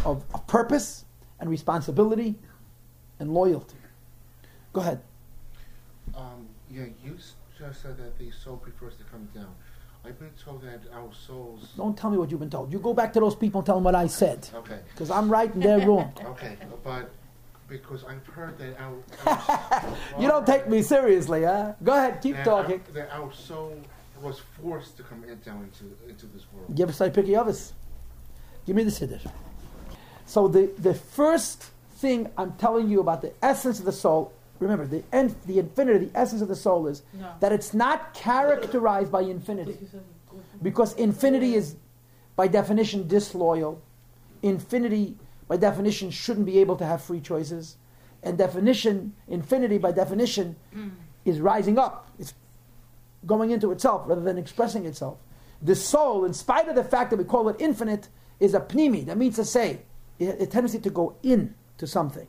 [0.05, 1.05] of, of purpose
[1.39, 2.35] and responsibility
[3.19, 3.77] and loyalty.
[4.73, 5.01] Go ahead.
[6.15, 7.17] Um, yeah, you
[7.57, 9.53] just said that the soul prefers to come down.
[10.05, 11.69] I've been told that our souls.
[11.75, 12.71] Don't tell me what you've been told.
[12.71, 14.47] You go back to those people and tell them what I said.
[14.53, 16.13] Okay, Because I'm right and they're wrong.
[16.25, 17.11] okay, but
[17.67, 18.97] because I've heard that our.
[19.27, 21.73] our You don't take me seriously, huh?
[21.83, 22.81] Go ahead, keep that talking.
[22.87, 23.77] Our, that our soul
[24.21, 26.75] was forced to come down into into this world.
[26.75, 27.73] Give us a picky of us.
[28.65, 29.19] Give me the siddur.
[30.25, 34.85] So the, the first thing I'm telling you about the essence of the soul, remember
[34.85, 37.31] the en- the infinity, the essence of the soul is No.
[37.39, 39.77] that it's not characterized by infinity.
[39.81, 41.75] You said go for- Because infinity is
[42.35, 43.81] by definition disloyal.
[44.41, 45.17] Infinity
[45.47, 47.77] by definition shouldn't be able to have free choices.
[48.23, 50.91] And definition, infinity by definition mm.
[51.25, 52.09] is rising up.
[52.19, 52.33] It's
[53.25, 55.17] going into itself rather than expressing itself.
[55.61, 59.05] The soul, in spite of the fact that we call it infinite, is a pnimi.
[59.05, 59.81] That means to say,
[60.19, 62.27] it a tendency to go in to something.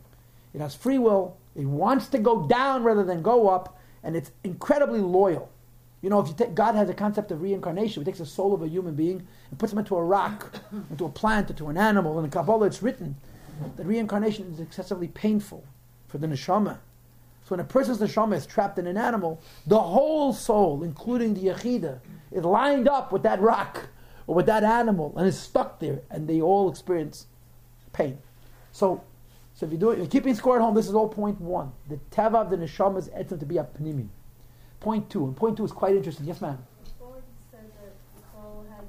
[0.55, 1.37] It has free will.
[1.55, 5.51] It wants to go down rather than go up, and it's incredibly loyal.
[6.03, 8.01] You know, if you take, God has a concept of reincarnation.
[8.01, 10.55] He takes the soul of a human being and puts him into a rock,
[10.91, 12.19] into a plant, into an animal.
[12.19, 13.17] And in Kabbalah, it's written
[13.77, 15.65] that reincarnation is excessively painful
[16.09, 16.79] for the neshama.
[17.45, 21.47] So when a person's neshama is trapped in an animal, the whole soul, including the
[21.47, 23.89] yechida, is lined up with that rock
[24.27, 27.27] or with that animal and is stuck there, and they all experience
[27.93, 28.19] pain.
[28.73, 29.03] So,
[29.61, 30.75] so if you do it, you're keeping score at home.
[30.75, 31.73] This is all point one.
[31.91, 34.09] The teva of the neshama is etzem to be a pnimi.
[34.81, 36.25] Point two, and point two is quite interesting.
[36.25, 36.57] Yes, ma'am.
[36.83, 38.87] Before it said that the soul has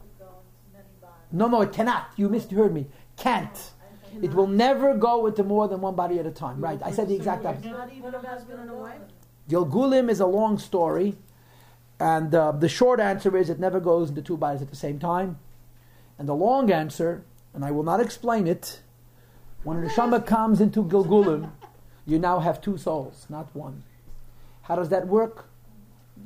[0.00, 1.14] could go into many bodies.
[1.30, 2.10] No, no, it cannot.
[2.16, 2.88] You misheard me.
[3.16, 3.70] Can't.
[4.12, 6.60] I It will never go into more than one body at a time.
[6.60, 6.80] Right.
[6.84, 7.70] I said the exact opposite.
[7.70, 8.98] not even a husband and a wife.
[9.48, 11.16] Gilgulim is a long story,
[12.00, 14.98] and uh, the short answer is it never goes into two bodies at the same
[14.98, 15.38] time.
[16.18, 18.80] And the long answer, and I will not explain it,
[19.64, 21.50] when a neshama comes into Gilgulim,
[22.06, 23.82] you now have two souls, not one.
[24.62, 25.46] How does that work?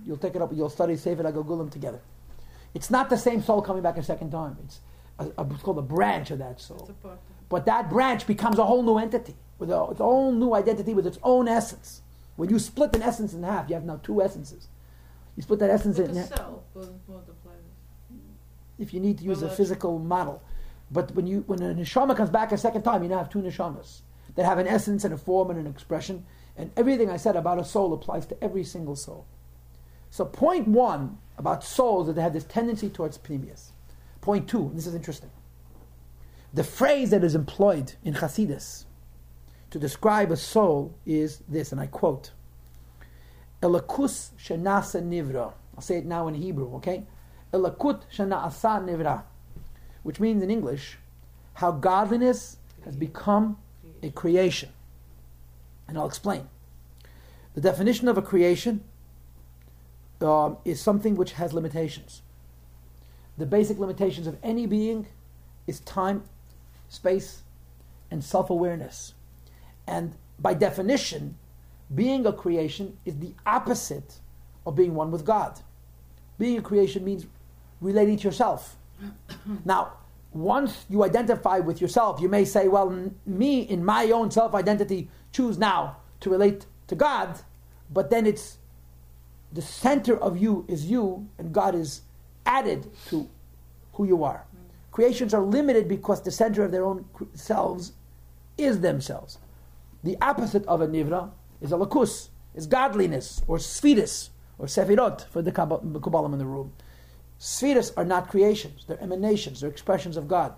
[0.05, 0.51] You'll take it up.
[0.53, 2.01] You'll study Sefer Gilgulim together.
[2.75, 4.57] It's not the same soul coming back a second time.
[4.65, 4.81] It's,
[5.19, 6.91] a, a, it's called a branch of that soul.
[7.49, 11.07] But that branch becomes a whole new entity with a, its own new identity with
[11.07, 12.03] its own essence.
[12.37, 14.67] When you split an essence in half, you have now two essences.
[15.37, 17.53] You split that essence But in half cell will multiply.
[18.79, 20.43] if you need to use a physical model.
[20.95, 23.41] But when you when a neshama comes back a second time, you now have two
[23.41, 24.03] neshamas
[24.37, 26.25] that have an essence and a form and an expression.
[26.57, 29.27] And everything I said about a soul applies to every single soul.
[30.11, 33.73] So point one about souls that they have this tendency towards pnimius.
[34.21, 35.31] Point two, this is interesting.
[36.55, 38.85] The phrase that is employed in Hasidus
[39.71, 42.31] to describe a soul is this, and I quote:
[43.61, 47.05] "Elokus shenasa nivra." I'll say it now in Hebrew, okay?
[47.53, 49.25] Elakut shenasa nivra,
[50.05, 50.99] which means in English,
[51.55, 53.59] how godliness has become
[54.03, 54.69] a creation.
[55.89, 56.49] And I'll explain.
[57.55, 58.85] The definition of a creation
[60.21, 62.23] um, is something which has limitations.
[63.37, 65.07] The basic limitations of any being
[65.67, 66.25] is time,
[66.89, 67.43] space,
[68.11, 69.15] and self awareness.
[69.87, 71.37] And by definition,
[71.95, 74.21] being a creation is the opposite
[74.67, 75.61] of being one with God.
[76.39, 77.27] Being a creation means
[77.81, 78.77] relating to yourself.
[79.65, 79.95] Now,
[80.33, 85.09] once you identify with yourself, you may say, well, me in my own self identity
[85.33, 87.39] choose now to relate to God,
[87.91, 88.59] but then it's
[89.53, 92.03] the center of you is you, and God is
[92.45, 93.29] added to
[93.93, 94.45] who you are.
[94.91, 97.05] Creations are limited because the center of their own
[97.35, 97.93] selves
[98.59, 99.39] is themselves.
[100.03, 101.31] The opposite of a nivra
[101.61, 106.73] is a lakus, is godliness, or sefiros, or sefirot for the Kabbalah in the room.
[107.47, 110.55] Spheres are not creations, they're emanations, they're expressions of God.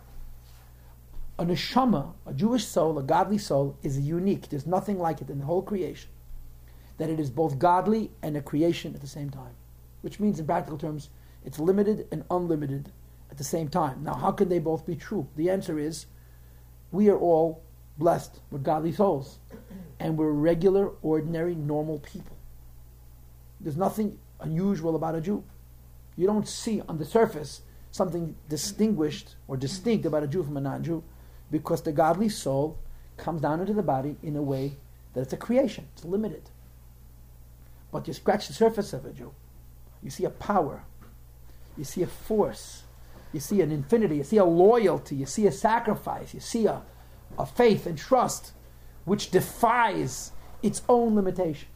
[1.36, 4.48] A neshama, a Jewish soul, a godly soul, is unique.
[4.48, 6.10] There's nothing like it in the whole creation.
[6.98, 9.56] That it is both godly and a creation at the same time.
[10.02, 11.10] Which means, in practical terms,
[11.44, 12.92] it's limited and unlimited
[13.32, 14.04] at the same time.
[14.04, 15.26] Now, how can they both be true?
[15.34, 16.06] The answer is
[16.92, 17.64] we are all
[17.98, 19.40] blessed with godly souls.
[19.98, 22.36] And we're regular, ordinary, normal people.
[23.60, 25.42] There's nothing unusual about a Jew.
[26.16, 30.60] You don't see on the surface something distinguished or distinct about a Jew from a
[30.60, 31.02] non Jew
[31.50, 32.78] because the godly soul
[33.16, 34.76] comes down into the body in a way
[35.14, 36.50] that it's a creation, it's limited.
[37.90, 39.32] But you scratch the surface of a Jew,
[40.02, 40.84] you see a power,
[41.76, 42.82] you see a force,
[43.32, 46.82] you see an infinity, you see a loyalty, you see a sacrifice, you see a,
[47.38, 48.52] a faith and trust
[49.04, 51.68] which defies its own limitation.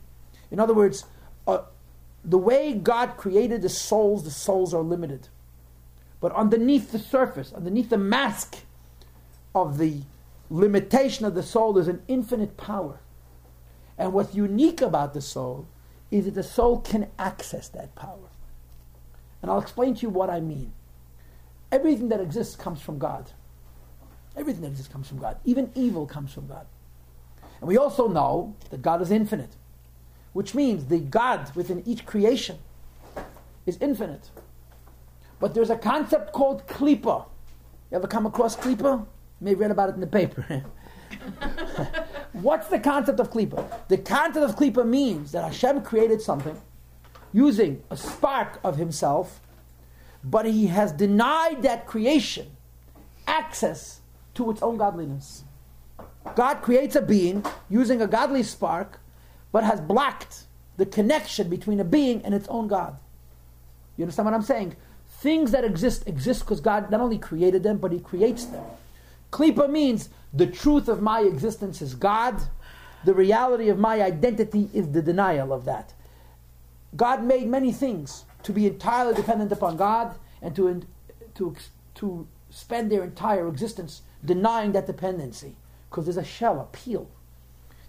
[0.50, 1.05] In other words,
[1.46, 1.62] uh,
[2.24, 5.28] the way God created the souls, the souls are limited.
[6.20, 8.59] But underneath the surface, underneath the mask
[9.54, 10.02] of the
[10.50, 13.00] limitation of the soul, there's an infinite power.
[13.96, 15.66] And what's unique about the soul
[16.11, 18.28] is that the soul can access that power.
[19.40, 20.72] And I'll explain to you what I mean.
[21.72, 23.30] Everything that exists comes from God.
[24.37, 25.38] Everything that exists comes from God.
[25.44, 26.66] Even evil comes from God.
[27.61, 29.54] And we also know that God is infinite,
[30.33, 32.59] which means the God within each creation
[33.66, 34.31] is infinite.
[35.38, 37.27] But there's a concept called klipa.
[37.90, 39.01] You ever come across klipa?
[39.01, 39.07] You
[39.40, 40.64] may read about it in the paper.
[42.33, 43.88] What's the concept of klipa?
[43.88, 46.61] The concept of klipa means that Hashem created something
[47.33, 49.40] using a spark of himself,
[50.23, 52.51] but he has denied that creation
[53.27, 54.01] access
[54.35, 55.45] to its own godliness.
[56.35, 58.99] God creates a being using a godly spark,
[59.52, 60.44] but has blocked
[60.76, 62.96] the connection between a being and its own God.
[63.96, 64.76] You understand what I'm saying?
[65.08, 68.64] Things that exist exist because God not only created them, but He creates them.
[69.30, 72.40] Klipa means the truth of my existence is God.
[73.04, 75.92] The reality of my identity is the denial of that.
[76.96, 80.82] God made many things to be entirely dependent upon God and to,
[81.34, 81.54] to,
[81.96, 85.54] to spend their entire existence denying that dependency
[85.88, 87.08] because there's a shell, a peel,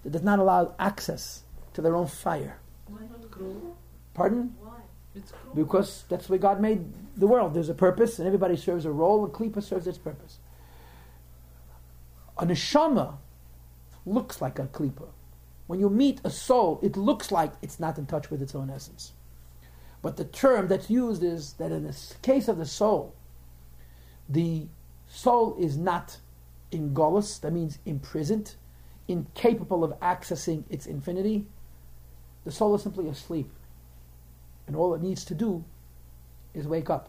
[0.02, 1.41] that does not allow access
[1.74, 2.58] to their own fire.
[2.86, 3.76] Why not cruel?
[4.14, 4.54] Pardon?
[4.60, 4.80] Why?
[5.14, 5.54] It's cruel.
[5.54, 6.84] Because that's the way God made
[7.16, 7.54] the world.
[7.54, 10.38] There's a purpose, and everybody serves a role, and Klippa serves its purpose.
[12.38, 13.16] A neshama
[14.06, 15.08] looks like a Klippa.
[15.66, 18.70] When you meet a soul, it looks like it's not in touch with its own
[18.70, 19.12] essence.
[20.02, 23.14] But the term that's used is that in the case of the soul,
[24.28, 24.66] the
[25.06, 26.18] soul is not
[26.72, 28.56] in golus, that means imprisoned,
[29.06, 31.46] incapable of accessing its infinity.
[32.44, 33.50] The soul is simply asleep.
[34.66, 35.64] And all it needs to do
[36.54, 37.08] is wake up.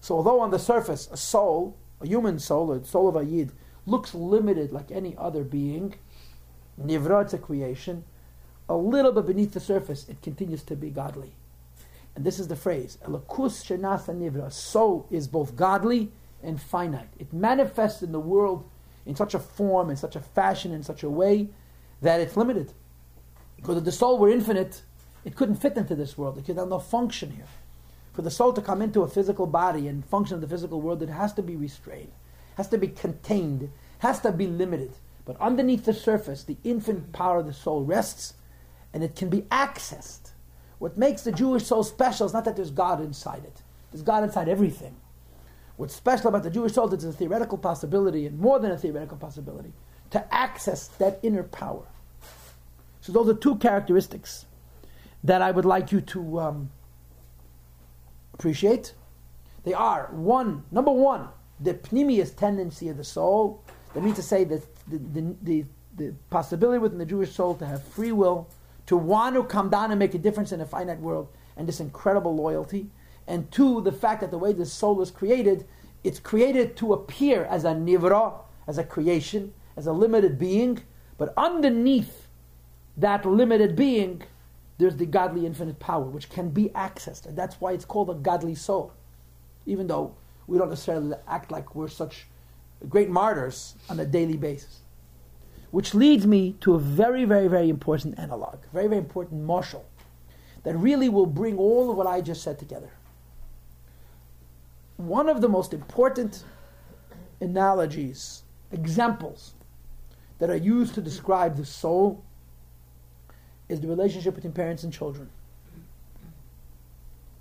[0.00, 3.52] So, although on the surface a soul, a human soul, a soul of a yid,
[3.86, 5.94] looks limited like any other being,
[6.80, 8.04] nivra, it's a creation,
[8.68, 11.34] a little bit beneath the surface, it continues to be godly.
[12.14, 17.08] And this is the phrase, Elokus shenasa nivra, soul is both godly and finite.
[17.18, 18.68] It manifests in the world
[19.06, 21.48] in such a form, in such a fashion, in such a way
[22.00, 22.72] that it's limited.
[23.64, 24.82] Because if the soul were infinite,
[25.24, 26.36] it couldn't fit into this world.
[26.36, 27.46] It could have no function here.
[28.12, 31.02] For the soul to come into a physical body and function in the physical world,
[31.02, 32.12] it has to be restrained,
[32.58, 34.92] has to be contained, has to be limited.
[35.24, 38.34] But underneath the surface, the infinite power of the soul rests,
[38.92, 40.32] and it can be accessed.
[40.78, 43.62] What makes the Jewish soul special is not that there's God inside it.
[43.92, 44.94] There's God inside everything.
[45.78, 48.76] What's special about the Jewish soul is it's a theoretical possibility, and more than a
[48.76, 49.72] theoretical possibility,
[50.10, 51.86] to access that inner power.
[53.04, 54.46] So those are two characteristics
[55.24, 56.70] that I would like you to um,
[58.32, 58.94] appreciate.
[59.64, 61.28] They are one, number one,
[61.60, 63.62] the pnimius tendency of the soul.
[63.92, 65.64] That means to say that the, the, the,
[65.98, 68.48] the possibility within the Jewish soul to have free will,
[68.86, 71.28] to want to come down and make a difference in a finite world,
[71.58, 72.88] and this incredible loyalty.
[73.26, 75.66] And two, the fact that the way the soul is created,
[76.04, 78.32] it's created to appear as a nivra,
[78.66, 80.80] as a creation, as a limited being,
[81.18, 82.23] but underneath
[82.96, 84.22] that limited being,
[84.78, 87.26] there's the godly infinite power, which can be accessed.
[87.26, 88.92] And that's why it's called a godly soul.
[89.66, 90.14] Even though
[90.46, 92.26] we don't necessarily act like we're such
[92.88, 94.80] great martyrs on a daily basis.
[95.70, 99.82] Which leads me to a very, very, very important analog, very, very important mashal,
[100.62, 102.90] that really will bring all of what I just said together.
[104.96, 106.44] One of the most important
[107.40, 109.54] analogies, examples,
[110.38, 112.23] that are used to describe the soul
[113.68, 115.30] is the relationship between parents and children.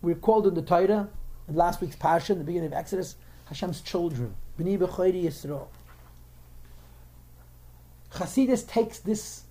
[0.02, 1.10] We're called in the Torah,
[1.48, 3.16] in last week's Parsha, the beginning of Exodus,
[3.46, 4.36] Hashem's children.
[4.60, 5.68] B'ni b'chayri Yisrael.
[8.14, 9.44] Hasidus takes this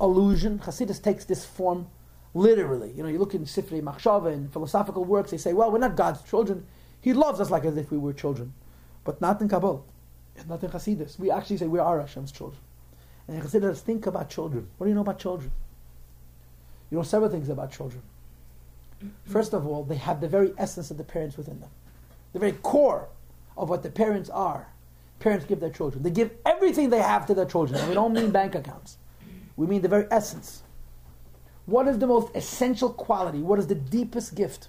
[0.00, 1.88] allusion, Hasidus takes this form
[2.32, 2.92] literally.
[2.92, 5.96] You know, you look in Sifrei Machshava and philosophical works, they say, well, we're not
[5.96, 6.66] God's children.
[7.00, 8.52] He loves us like as if we were children.
[9.04, 9.80] But not in Kabbalah.
[10.48, 11.18] Not in Hasidus.
[11.18, 12.60] We actually say we are Hashem's children.
[13.26, 14.68] And Hasidus think about children.
[14.76, 15.50] What do you know about children?
[16.90, 18.02] You know several things about children.
[19.26, 21.70] First of all, they have the very essence of the parents within them.
[22.32, 23.08] The very core
[23.56, 24.68] of what the parents are.
[25.18, 26.02] Parents give their children.
[26.02, 27.80] They give everything they have to their children.
[27.80, 28.98] And we don't mean bank accounts.
[29.56, 30.62] We mean the very essence.
[31.64, 33.40] What is the most essential quality?
[33.40, 34.68] What is the deepest gift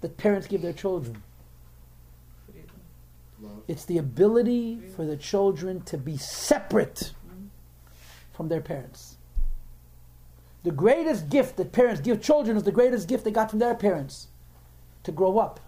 [0.00, 1.22] that parents give their children?
[3.68, 7.12] It's the ability for the children to be separate
[8.32, 9.16] from their parents.
[10.64, 13.74] The greatest gift that parents give children is the greatest gift they got from their
[13.74, 14.28] parents
[15.02, 15.60] to grow up.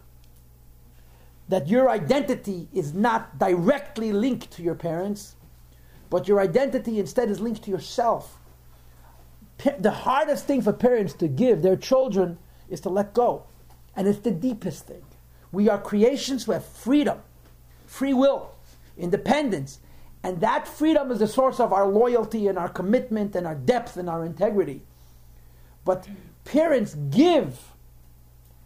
[1.49, 5.35] That your identity is not directly linked to your parents,
[6.11, 8.39] but your identity instead is linked to yourself.
[9.79, 12.39] The hardest thing for parents to give their children
[12.69, 13.45] is to let go.
[13.97, 15.05] And it's the deepest thing.
[15.53, 17.21] We are creations who have freedom,
[17.87, 18.55] free will,
[18.97, 19.79] independence.
[20.25, 23.99] And that freedom is the source of our loyalty and our commitment and our depth
[23.99, 24.81] and our integrity.
[25.85, 26.09] But
[26.45, 27.61] parents give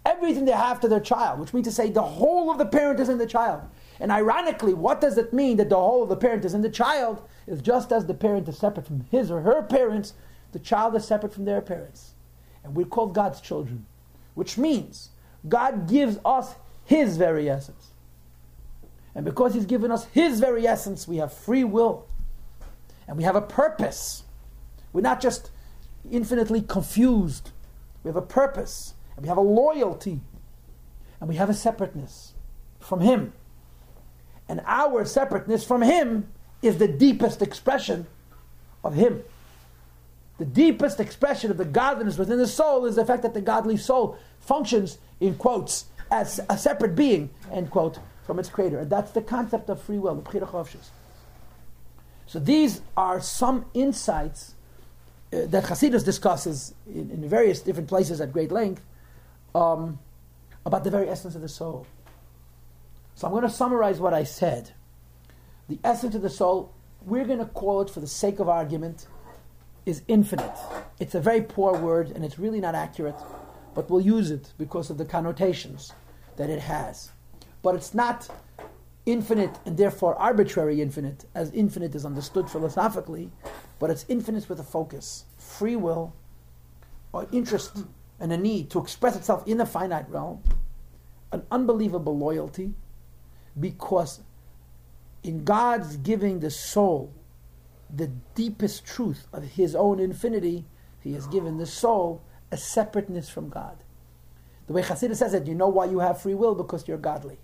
[0.06, 3.00] everything they have to their child, which means to say the whole of the parent
[3.00, 3.62] is in the child.
[3.98, 6.70] And ironically, what does it mean that the whole of the parent is in the
[6.70, 7.22] child?
[7.48, 10.14] Is just as the parent is separate from his or her parents,
[10.52, 12.14] the child is separate from their parents.
[12.62, 13.84] And we're called God's children,
[14.34, 15.10] which means
[15.48, 16.54] God gives us
[16.84, 17.90] his very essence.
[19.18, 22.06] And because he's given us his very essence, we have free will.
[23.08, 24.22] And we have a purpose.
[24.92, 25.50] We're not just
[26.08, 27.50] infinitely confused.
[28.04, 28.94] We have a purpose.
[29.16, 30.20] And we have a loyalty.
[31.18, 32.34] And we have a separateness
[32.78, 33.32] from him.
[34.48, 36.28] And our separateness from him
[36.62, 38.06] is the deepest expression
[38.84, 39.24] of him.
[40.38, 43.78] The deepest expression of the godliness within the soul is the fact that the godly
[43.78, 47.98] soul functions, in quotes, as a separate being, end quote,
[48.28, 48.80] from its creator.
[48.80, 50.90] And that's the concept of free will, the Bechira Chofshis.
[52.26, 54.54] So these are some insights
[55.32, 58.82] uh, that Hasidus discusses in, in various different places at great length
[59.54, 59.98] um,
[60.66, 61.86] about the very essence of the soul.
[63.14, 64.72] So I'm going to summarize what I said.
[65.70, 66.74] The essence of the soul,
[67.06, 69.06] we're going to call it, for the sake of argument,
[69.86, 70.58] is infinite.
[71.00, 73.16] It's a very poor word and it's really not accurate,
[73.74, 75.94] but we'll use it because of the connotations
[76.36, 77.10] that it has.
[77.62, 78.28] But it's not
[79.06, 83.30] infinite and therefore arbitrary infinite, as infinite is understood philosophically,
[83.78, 86.14] but it's infinite with a focus, free will,
[87.12, 87.84] or interest
[88.20, 90.42] and a need to express itself in the finite realm,
[91.32, 92.74] an unbelievable loyalty,
[93.58, 94.20] because
[95.22, 97.12] in God's giving the soul
[97.94, 100.66] the deepest truth of His own infinity,
[101.00, 103.78] He has given the soul a separateness from God.
[104.66, 106.54] The way Chassidus says it, you know why you have free will?
[106.54, 107.38] Because you're godly.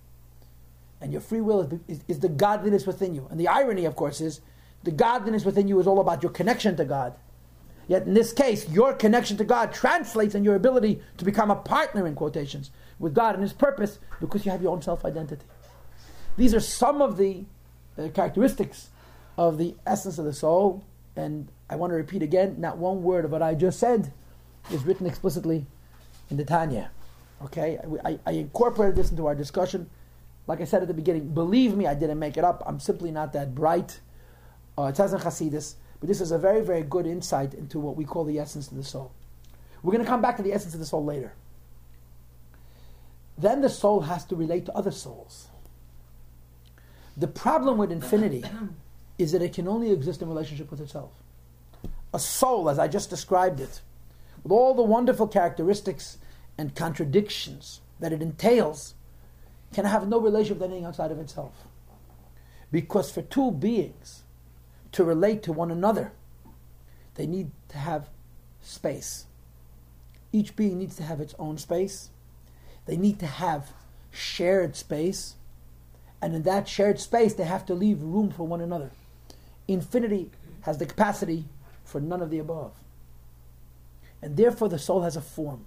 [1.01, 3.27] And your free will is, is, is the godliness within you.
[3.31, 4.41] And the irony, of course, is
[4.85, 7.15] the godliness within you is all about your connection to God.
[7.87, 11.57] Yet in this case, your connection to God translates in your ability to become a
[11.57, 15.45] partner, in quotations, with God and His purpose because you have your own self identity.
[16.37, 17.45] These are some of the
[17.99, 18.89] uh, characteristics
[19.37, 20.85] of the essence of the soul.
[21.17, 24.13] And I want to repeat again not one word of what I just said
[24.71, 25.67] is written explicitly
[26.31, 26.91] in the Tanya.
[27.43, 27.79] Okay?
[28.05, 29.91] I, I, I incorporated this into our discussion.
[30.47, 32.63] Like I said at the beginning, believe me, I didn't make it up.
[32.67, 34.01] I'm simply not that bright.
[34.77, 37.97] Uh, it says in Hasidus, but this is a very, very good insight into what
[37.97, 39.13] we call the essence of the soul.
[39.83, 41.35] We're going to come back to the essence of the soul later.
[43.37, 45.49] Then the soul has to relate to other souls.
[47.17, 48.45] The problem with infinity
[49.19, 51.11] is that it can only exist in relationship with itself.
[52.13, 53.81] A soul, as I just described it,
[54.43, 56.19] with all the wonderful characteristics
[56.59, 58.95] and contradictions that it entails,
[59.75, 61.53] can have no relationship with anything outside of itself.
[62.71, 64.23] Because for two beings
[64.93, 66.13] to relate to one another,
[67.15, 68.09] they need to have
[68.63, 69.27] space.
[70.33, 72.11] Each being needs to have its own space.
[72.87, 73.73] They need to have
[74.11, 75.37] shared space.
[76.21, 78.91] And in that shared space, they have to leave room for one another.
[79.69, 80.31] Infinity
[80.63, 81.45] has the capacity
[81.85, 82.73] for none of the above.
[84.23, 85.67] And therefore, the soul has a form.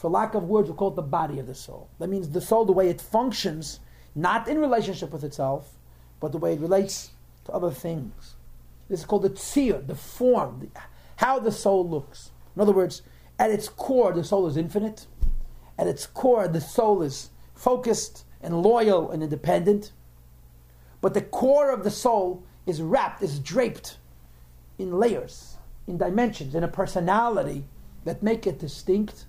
[0.00, 1.90] For lack of words, we call it the body of the soul.
[1.98, 3.80] That means the soul, the way it functions,
[4.14, 5.76] not in relationship with itself,
[6.20, 7.10] but the way it relates
[7.44, 8.36] to other things.
[8.88, 10.80] This is called the tzir, the form, the,
[11.16, 12.30] how the soul looks.
[12.56, 13.02] In other words,
[13.38, 15.06] at its core, the soul is infinite.
[15.78, 19.92] At its core, the soul is focused and loyal and independent.
[21.02, 23.98] But the core of the soul is wrapped, is draped
[24.78, 27.66] in layers, in dimensions, in a personality
[28.06, 29.26] that make it distinct.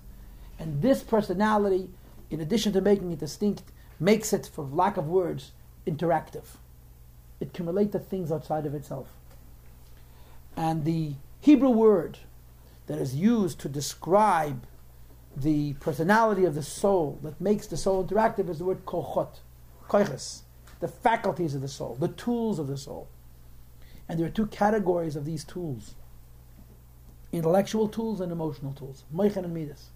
[0.62, 1.88] And this personality,
[2.30, 3.64] in addition to making it distinct,
[3.98, 5.50] makes it, for lack of words,
[5.88, 6.44] interactive.
[7.40, 9.08] It can relate to things outside of itself.
[10.56, 12.18] And the Hebrew word
[12.86, 14.64] that is used to describe
[15.36, 19.40] the personality of the soul that makes the soul interactive is the word kochot,
[19.88, 20.42] koiches,
[20.78, 23.08] the faculties of the soul, the tools of the soul.
[24.08, 25.96] And there are two categories of these tools
[27.32, 29.88] intellectual tools and emotional tools, moichen and midas.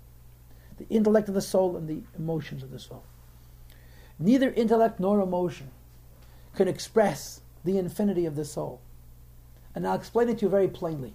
[0.78, 3.02] The intellect of the soul and the emotions of the soul.
[4.18, 5.70] Neither intellect nor emotion
[6.54, 8.80] can express the infinity of the soul.
[9.74, 11.14] And I'll explain it to you very plainly.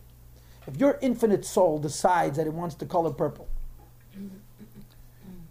[0.68, 3.48] If your infinite soul decides that it wants the color purple,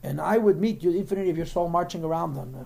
[0.03, 2.65] and I would meet the infinity of your soul marching around on uh,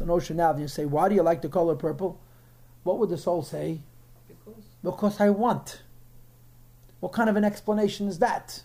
[0.00, 2.18] an ocean now, and you say, Why do you like the color purple?
[2.82, 3.80] What would the soul say?
[4.26, 5.82] Because Because I want.
[7.00, 8.62] What kind of an explanation is that?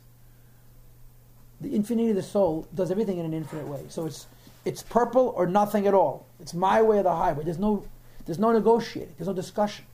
[1.61, 3.85] The infinity of the soul does everything in an infinite way.
[3.89, 4.27] So it's
[4.65, 6.27] it's purple or nothing at all.
[6.39, 7.43] It's my way or the highway.
[7.43, 7.85] There's no
[8.25, 9.15] there's no negotiating.
[9.17, 9.85] There's no discussion.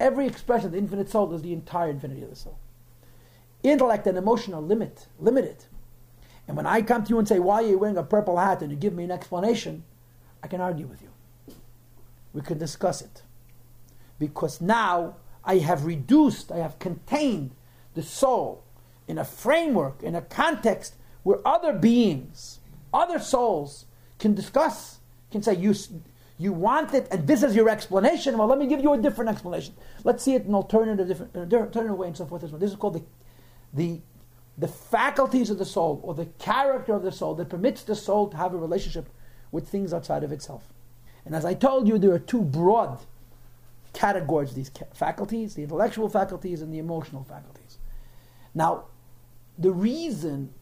[0.00, 2.58] Every expression of the infinite soul is the entire infinity of the soul.
[3.62, 5.64] Intellect and emotion are limit, limited.
[6.48, 8.62] And when I come to you and say, Why are you wearing a purple hat?
[8.62, 9.84] and you give me an explanation,
[10.42, 11.10] I can argue with you.
[12.32, 13.22] We can discuss it.
[14.18, 17.52] Because now I have reduced, I have contained
[17.94, 18.64] the soul
[19.08, 22.60] in a framework, in a context where other beings,
[22.92, 23.86] other souls
[24.18, 24.98] can discuss,
[25.30, 25.74] can say, You,
[26.38, 28.36] you want it, and this is your explanation.
[28.38, 29.74] Well, let me give you a different explanation.
[30.04, 32.42] Let's see it in alternative, different, in a alternative way, and so forth.
[32.58, 33.02] This is called the,
[33.72, 34.00] the,
[34.58, 38.28] the faculties of the soul, or the character of the soul, that permits the soul
[38.28, 39.08] to have a relationship
[39.50, 40.64] with things outside of itself.
[41.24, 42.98] And as I told you, there are two broad
[43.92, 47.78] categories these faculties the intellectual faculties and the emotional faculties.
[48.54, 48.84] Now,
[49.58, 50.52] the reason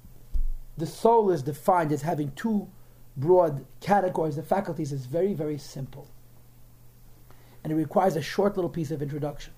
[0.76, 2.68] the soul is defined as having two
[3.16, 6.08] broad categories of faculties is very, very simple.
[7.62, 9.52] And it requires a short little piece of introduction.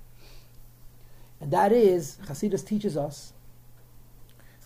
[1.40, 3.32] And that is, Hasidus teaches us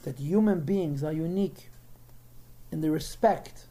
[0.02, 1.68] that human beings are unique
[2.70, 3.66] in the respect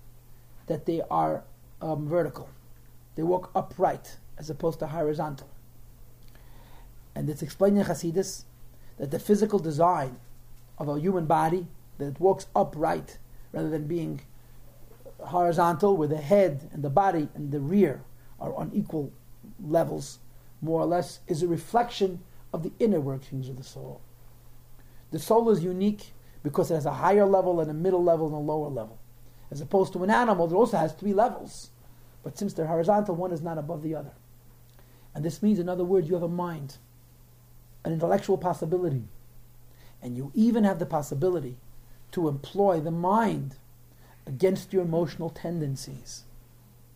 [0.68, 1.44] that they are
[1.82, 2.50] um, vertical.
[3.16, 5.50] They walk upright as opposed to horizontal.
[7.16, 8.44] And it's explained in Hasidus
[8.98, 10.18] that the physical design
[10.78, 11.68] of a human body,
[11.98, 13.18] that walks upright
[13.52, 14.22] rather than being
[15.20, 18.04] horizontal, where the head and the body and the rear
[18.40, 19.12] are on equal
[19.64, 20.20] levels,
[20.62, 22.22] more or less, is a reflection
[22.54, 24.02] of the inner workings of the soul.
[25.12, 26.14] The soul is unique
[26.44, 29.00] because it has a higher level and a middle level and a lower level.
[29.52, 31.70] As opposed to an animal that also has three levels.
[32.24, 34.12] But since they're horizontal, one is not above the other.
[35.14, 36.78] And this means, in other words, you have a mind,
[37.86, 39.08] an intellectual possibility.
[40.02, 41.58] And you even have the possibility
[42.12, 43.56] to employ the mind
[44.28, 46.24] against your emotional tendencies.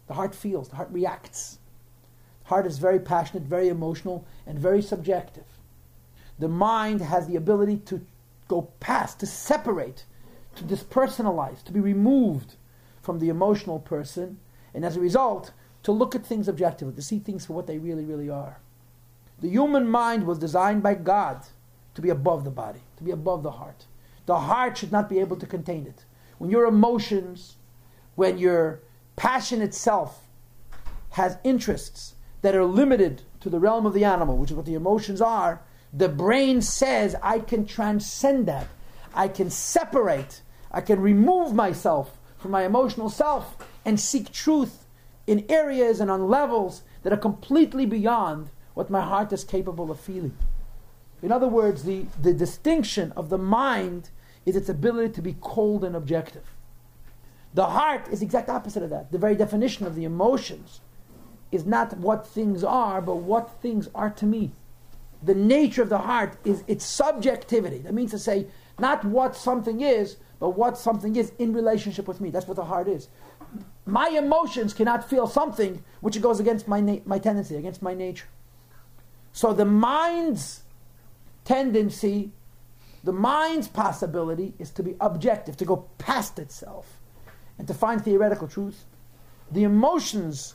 [0.07, 1.59] The heart feels, the heart reacts.
[2.43, 5.45] The heart is very passionate, very emotional, and very subjective.
[6.39, 8.05] The mind has the ability to
[8.47, 10.05] go past, to separate,
[10.55, 12.55] to dispersonalize, to be removed
[13.01, 14.39] from the emotional person,
[14.73, 15.51] and as a result,
[15.83, 18.59] to look at things objectively, to see things for what they really, really are.
[19.39, 21.45] The human mind was designed by God
[21.95, 23.85] to be above the body, to be above the heart.
[24.27, 26.05] The heart should not be able to contain it.
[26.37, 27.55] When your emotions,
[28.15, 28.81] when your
[29.15, 30.27] passion itself
[31.11, 34.75] has interests that are limited to the realm of the animal, which is what the
[34.75, 38.67] emotions are, the brain says, I can transcend that.
[39.15, 40.41] I can separate.
[40.71, 44.85] I can remove myself from my emotional self and seek truth
[45.25, 49.99] in areas and on levels that are completely beyond what my heart is capable of
[49.99, 50.37] feeling.
[51.21, 54.09] In other words, the, the distinction of the mind
[54.45, 56.43] is its ability to be cold and objective.
[57.53, 59.11] The heart is the exact opposite of that.
[59.11, 60.81] The very definition of the emotions
[61.51, 64.51] is not what things are, but what things are to me.
[65.23, 67.79] The nature of the heart is its subjectivity.
[67.79, 68.47] That means to say,
[68.77, 72.29] not what something is, but what something is in relationship with me.
[72.29, 73.09] That's what the heart is.
[73.85, 78.27] My emotions cannot feel something which goes against my, na- my tendency, against my nature.
[79.33, 80.61] So the mind's
[81.49, 82.31] tendency,
[83.03, 86.99] the mind's possibility is to be objective, to go past itself,
[87.57, 88.85] and to find theoretical truth.
[89.51, 90.53] The emotions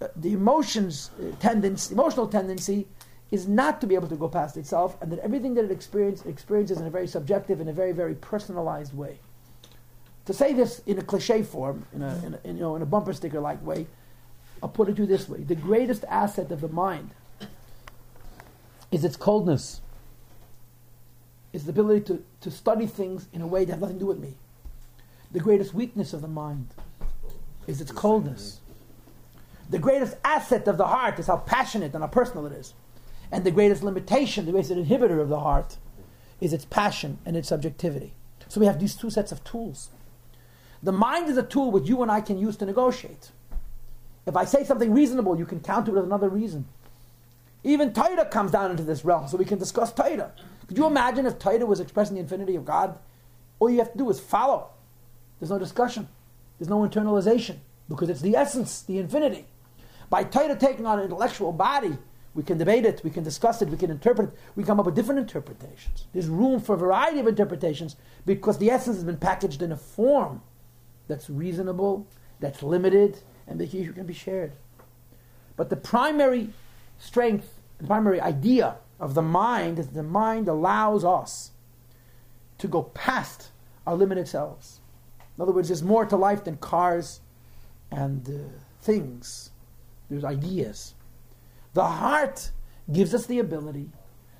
[0.00, 2.86] uh, the emotions uh, tendency, emotional tendency,
[3.30, 6.26] is not to be able to go past itself, and that everything that it experiences
[6.26, 9.18] experiences in a very subjective, in a very very personalized way.
[10.26, 12.86] To say this in a cliche form, in a, in a you know in a
[12.94, 13.86] bumper sticker like way,
[14.62, 17.10] I'll put it to you this way: the greatest asset of the mind
[18.92, 19.80] is its coldness.
[21.52, 24.06] Is the ability to, to study things in a way that has nothing to do
[24.06, 24.34] with me.
[25.32, 26.68] The greatest weakness of the mind
[27.66, 28.60] is its coldness.
[29.70, 32.74] The greatest asset of the heart is how passionate and how personal it is.
[33.30, 35.76] And the greatest limitation, the greatest inhibitor of the heart,
[36.40, 38.14] is its passion and its subjectivity.
[38.48, 39.90] So we have these two sets of tools.
[40.82, 43.30] The mind is a tool which you and I can use to negotiate.
[44.26, 46.66] If I say something reasonable, you can counter it with another reason.
[47.64, 50.32] Even Torah comes down into this realm, so we can discuss Torah.
[50.68, 52.98] Could you imagine if Torah was expressing the infinity of God?
[53.58, 54.68] All you have to do is follow.
[55.40, 56.08] There's no discussion.
[56.58, 57.56] There's no internalization
[57.88, 59.46] because it's the essence, the infinity.
[60.10, 61.96] By Torah taking on an intellectual body,
[62.34, 64.86] we can debate it, we can discuss it, we can interpret it, we come up
[64.86, 66.06] with different interpretations.
[66.12, 67.96] There's room for a variety of interpretations
[68.26, 70.42] because the essence has been packaged in a form
[71.08, 72.06] that's reasonable,
[72.40, 74.52] that's limited, and that can be shared.
[75.56, 76.50] But the primary
[76.98, 81.52] strength, the primary idea of the mind that the mind allows us
[82.58, 83.50] to go past
[83.86, 84.80] our limited selves.
[85.36, 87.20] In other words, there's more to life than cars
[87.90, 88.32] and uh,
[88.80, 89.50] things.
[90.10, 90.94] There's ideas.
[91.74, 92.50] The heart
[92.92, 93.90] gives us the ability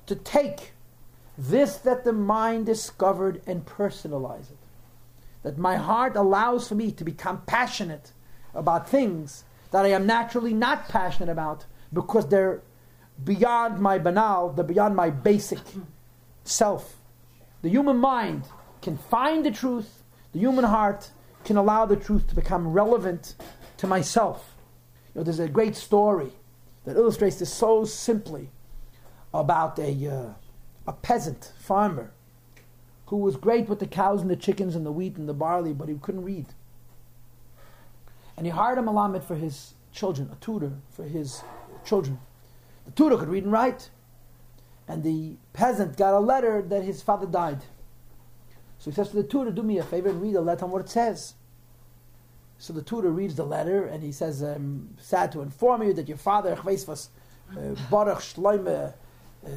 [0.06, 0.72] to take
[1.36, 4.58] this that the mind discovered and personalize it.
[5.44, 8.12] That my heart allows for me to become passionate
[8.54, 12.62] about things that I am naturally not passionate about because they're
[13.24, 15.60] beyond my banal, they're beyond my basic
[16.44, 16.96] self.
[17.62, 18.44] The human mind
[18.82, 20.02] can find the truth,
[20.32, 21.10] the human heart
[21.44, 23.34] can allow the truth to become relevant
[23.78, 24.54] to myself.
[25.14, 26.32] You know, there's a great story
[26.84, 28.50] that illustrates this so simply
[29.34, 30.32] about a, uh,
[30.86, 32.12] a peasant farmer
[33.06, 35.72] who was great with the cows and the chickens and the wheat and the barley,
[35.72, 36.46] but he couldn't read.
[38.36, 41.42] And he hired a malamed for his children, a tutor for his
[41.84, 42.20] children.
[42.88, 43.90] The tutor could read and write.
[44.88, 47.60] And the peasant got a letter that his father died.
[48.78, 50.70] So he says to the tutor, Do me a favor and read the letter on
[50.70, 51.34] what it says.
[52.56, 56.08] So the tutor reads the letter and he says, I'm sad to inform you that
[56.08, 57.10] your father, was
[57.52, 58.94] uh, Baruch Shloime
[59.46, 59.50] uh,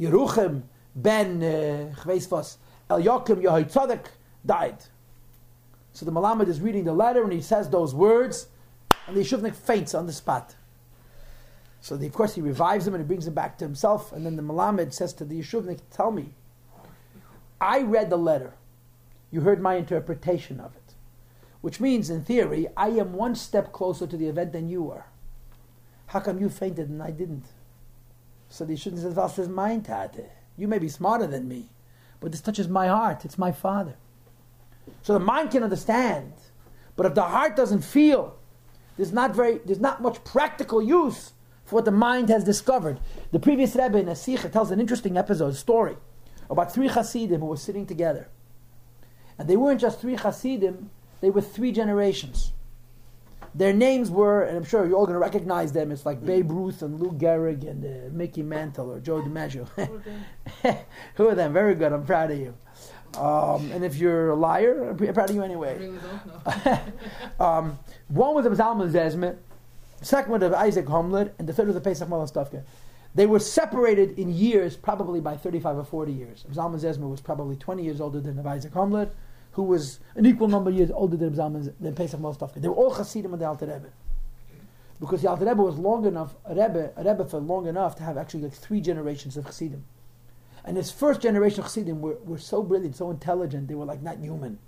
[0.00, 0.62] Yeruchim
[0.96, 2.58] ben was
[2.90, 4.06] El Yokim Yehoitzadek,
[4.44, 4.78] died.
[5.92, 8.48] So the Malamed is reading the letter and he says those words,
[9.06, 10.55] and the Yeshuvnik faints on the spot.
[11.80, 14.26] So the, of course he revives him and he brings him back to himself, and
[14.26, 16.30] then the Malamed says to the Yeshuvnik, Tell me,
[17.60, 18.54] I read the letter.
[19.30, 20.94] You heard my interpretation of it.
[21.60, 25.06] Which means, in theory, I am one step closer to the event than you are.
[26.06, 27.46] How come you fainted and I didn't?
[28.48, 30.26] So the Yeshuvnik says, Was is mine, Tate.
[30.56, 31.70] You may be smarter than me,
[32.20, 33.24] but this touches my heart.
[33.24, 33.96] It's my father.
[35.02, 36.32] So the mind can understand,
[36.94, 38.38] but if the heart doesn't feel,
[38.96, 41.32] there's not very, there's not much practical use
[41.66, 43.00] for what the mind has discovered.
[43.32, 45.96] The previous Rebbe in Asicha tells an interesting episode, story,
[46.48, 48.28] about three Hasidim who were sitting together.
[49.38, 50.90] And they weren't just three Hasidim,
[51.20, 52.52] they were three generations.
[53.54, 56.50] Their names were, and I'm sure you're all going to recognize them, it's like Babe
[56.50, 59.66] Ruth and Lou Gehrig and uh, Mickey Mantle or Joe DiMaggio.
[61.14, 61.52] who are them?
[61.52, 62.54] Very good, I'm proud of you.
[63.18, 65.70] Um, and if you're a liar, I'm proud of you anyway.
[65.70, 66.78] I really don't know.
[67.44, 69.38] um, one was of Zalman Zezmer,
[70.04, 72.64] second one of Isaac Homiler, and the third of the Pesach Malostovker.
[73.14, 76.44] They were separated in years, probably by 35 or 40 years.
[76.52, 79.08] Zalman Zezmer was probably 20 years older than Isaac Homiler,
[79.52, 82.60] who was an equal number of years older than Zalman than Pesach Malostovker.
[82.60, 83.90] They were all Hasidim of the Alter Rebbe.
[85.00, 88.02] Because the Alter Rebbe was long enough, a Rebbe, a Rebbe for long enough to
[88.02, 89.82] have actually like three generations of Hasidim.
[90.66, 94.02] And his first generation of Chassidim were, were so brilliant, so intelligent, they were like
[94.02, 94.58] not human.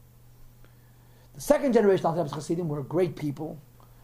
[1.35, 3.61] The second generation of Chassidim were great people,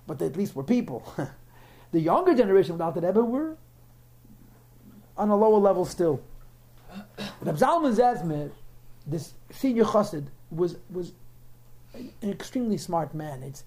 [0.06, 1.14] but at least were people.
[1.92, 3.56] the younger generation of Alter Rebbe were
[5.16, 6.20] on a lower level still.
[7.40, 8.50] Reb Zalman Zezmer,
[9.06, 11.12] this senior chassid, was, was
[11.94, 13.42] an extremely smart man.
[13.42, 13.64] It's,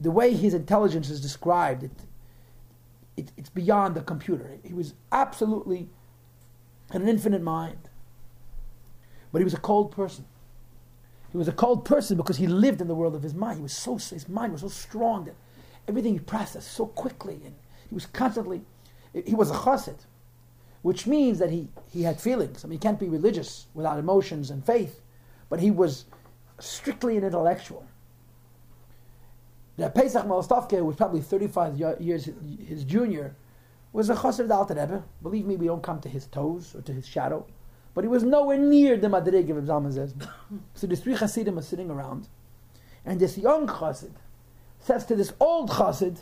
[0.00, 1.90] the way his intelligence is described, it,
[3.16, 4.50] it, it's beyond the computer.
[4.62, 5.88] He was absolutely
[6.90, 7.88] an infinite mind.
[9.32, 10.24] But he was a cold person.
[11.32, 13.58] He was a cold person because he lived in the world of his mind.
[13.58, 15.34] He was so his mind was so strong that
[15.88, 17.54] everything he processed so quickly, and
[17.88, 18.62] he was constantly.
[19.12, 19.98] He was a chassid,
[20.82, 22.64] which means that he, he had feelings.
[22.64, 25.00] I mean, he can't be religious without emotions and faith,
[25.48, 26.04] but he was
[26.58, 27.86] strictly an intellectual.
[29.76, 32.28] that Pesach Malostovker, who was probably 35 years
[32.66, 33.36] his junior,
[33.92, 35.02] was a chassid Alter Rebbe.
[35.22, 37.46] Believe me, we don't come to his toes or to his shadow.
[37.94, 40.12] But he was nowhere near the Madrig of Zalman
[40.74, 42.28] so the three chassidim are sitting around.
[43.06, 44.12] And this young chassid
[44.86, 46.18] says to this old chassid,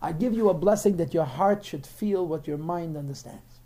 [0.00, 3.58] I give you a blessing that your heart should feel what your mind understands.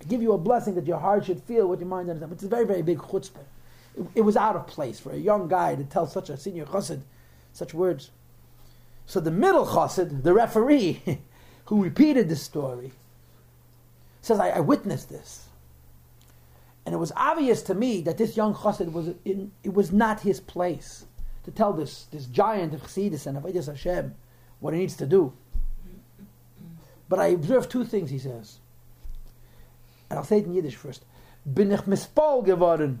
[0.00, 2.42] I give you a blessing that your heart should feel what your mind understands.
[2.42, 3.44] It's a very, very big chutzpah.
[3.96, 6.64] It, it was out of place for a young guy to tell such a senior
[6.64, 7.02] chassid
[7.52, 8.10] such words.
[9.06, 11.20] So the middle chassid, the referee,
[11.66, 12.92] who repeated this story,
[14.22, 15.46] says, I, I witnessed this.
[16.84, 20.20] And it was obvious to me that this young chassid was in, it was not
[20.20, 21.04] his place
[21.48, 24.14] to tell this, this giant of Chassidus and of Eidos Hashem
[24.60, 25.32] what he needs to do.
[27.08, 28.58] But I observed two things, he says.
[30.10, 31.04] And I'll say it in Yiddish first.
[31.50, 32.98] Bin ich mispol geworden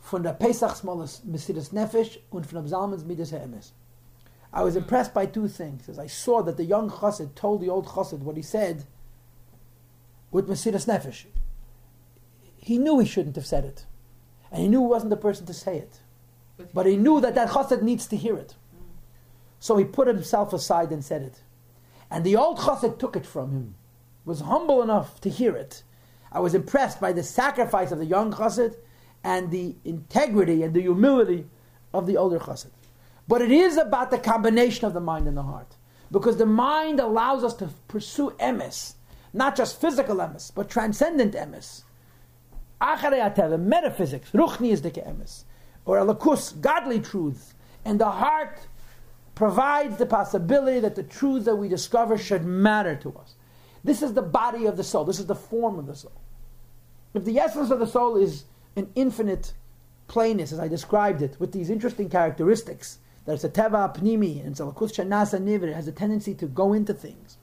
[0.00, 3.70] von der Pesachs Mesiras Nefesh und von Absalmans Midas Ha'emes.
[4.52, 5.88] I was impressed by two things.
[5.88, 8.86] As I saw that the young chassid told the old chassid what he said
[10.32, 11.26] with Mesiras Nefesh.
[12.56, 13.86] He knew he shouldn't have said it.
[14.50, 16.00] And he knew he wasn't the person to say it.
[16.74, 18.54] But he knew that that chassid needs to hear it.
[18.74, 18.82] Mm.
[19.60, 21.42] So he put himself aside and said it.
[22.10, 23.74] And the old chassid took it from him,
[24.24, 25.82] was humble enough to hear it.
[26.32, 28.76] I was impressed by the sacrifice of the young chassid
[29.24, 31.46] and the integrity and the humility
[31.92, 32.70] of the older chassid.
[33.26, 35.76] But it is about the combination of the mind and the heart.
[36.10, 38.94] Because the mind allows us to pursue emes,
[39.34, 41.82] not just physical emes, but transcendent emes.
[42.80, 45.44] Acharei metaphysics, ruchni is the emes,
[45.88, 47.54] or Elokus, godly truths.
[47.84, 48.58] And the heart
[49.34, 53.34] provides the possibility that the truths that we discover should matter to us.
[53.82, 55.04] This is the body of the soul.
[55.04, 56.20] This is the form of the soul.
[57.14, 58.44] If the essence of the soul is
[58.76, 59.54] an infinite
[60.08, 64.50] plainness, as I described it, with these interesting characteristics, that it's a teva pnimi, and
[64.50, 67.38] it's Elokus shanasa nivir, it has a tendency to go into things.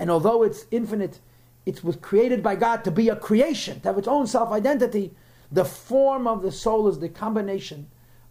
[0.00, 1.20] And although it's infinite,
[1.64, 5.14] it was created by God to be a creation, to have its own self-identity,
[5.54, 7.86] the form of the soul is the combination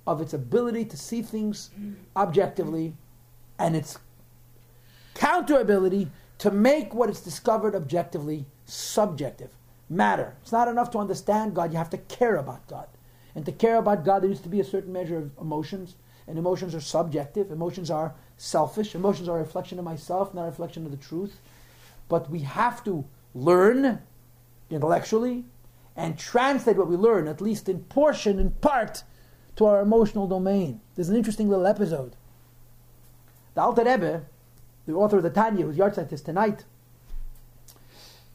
[0.05, 1.69] of its ability to see things
[2.15, 2.93] objectively
[3.57, 3.97] and its
[5.15, 6.09] counterability
[6.39, 9.51] to make what is discovered objectively subjective
[9.89, 10.35] matter.
[10.41, 12.87] It's not enough to understand God, you have to care about God.
[13.35, 15.95] And to care about God, there needs to be a certain measure of emotions,
[16.27, 17.51] and emotions are subjective.
[17.51, 18.95] Emotions are selfish.
[18.95, 21.39] Emotions are a reflection of myself, not a reflection of the truth.
[22.09, 24.01] But we have to learn
[24.69, 25.45] intellectually
[25.95, 29.03] and translate what we learn, at least in portion, in part,
[29.55, 30.81] to our emotional domain.
[30.95, 32.15] There's an interesting little episode.
[33.53, 34.23] The Alter Rebbe,
[34.87, 36.63] the author of the Tanya, whose yard is tonight,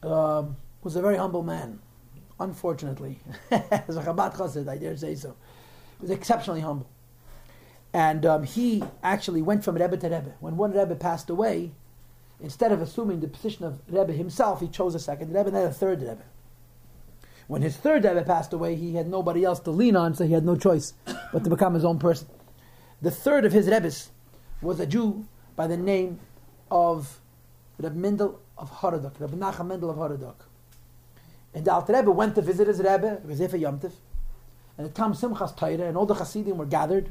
[0.01, 1.79] um, was a very humble man.
[2.39, 3.19] Unfortunately,
[3.51, 5.35] as a Chabad Chassid, I dare say so,
[5.99, 6.89] he was exceptionally humble,
[7.93, 10.35] and um, he actually went from Rebbe to Rebbe.
[10.39, 11.71] When one Rebbe passed away,
[12.39, 15.67] instead of assuming the position of Rebbe himself, he chose a second Rebbe and then
[15.67, 16.23] a third Rebbe.
[17.49, 20.33] When his third Rebbe passed away, he had nobody else to lean on, so he
[20.33, 20.93] had no choice
[21.33, 22.27] but to become his own person.
[23.01, 24.11] The third of his Rebbes
[24.61, 25.25] was a Jew
[25.55, 26.19] by the name
[26.69, 27.19] of
[27.79, 30.35] Reb Mendel of Haradok, Reb Menachem Mendel of Haradok.
[31.55, 33.93] And the Alter Rebbe went to visit his Rebbe, it was Yomtiv,
[34.77, 37.09] and it comes Simchas Torah, and all the Hasidim were gathered,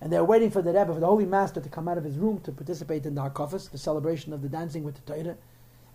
[0.00, 2.02] and they were waiting for the Rebbe, for the Holy Master to come out of
[2.02, 5.36] his room to participate in the Hakafas, the celebration of the dancing with the Torah,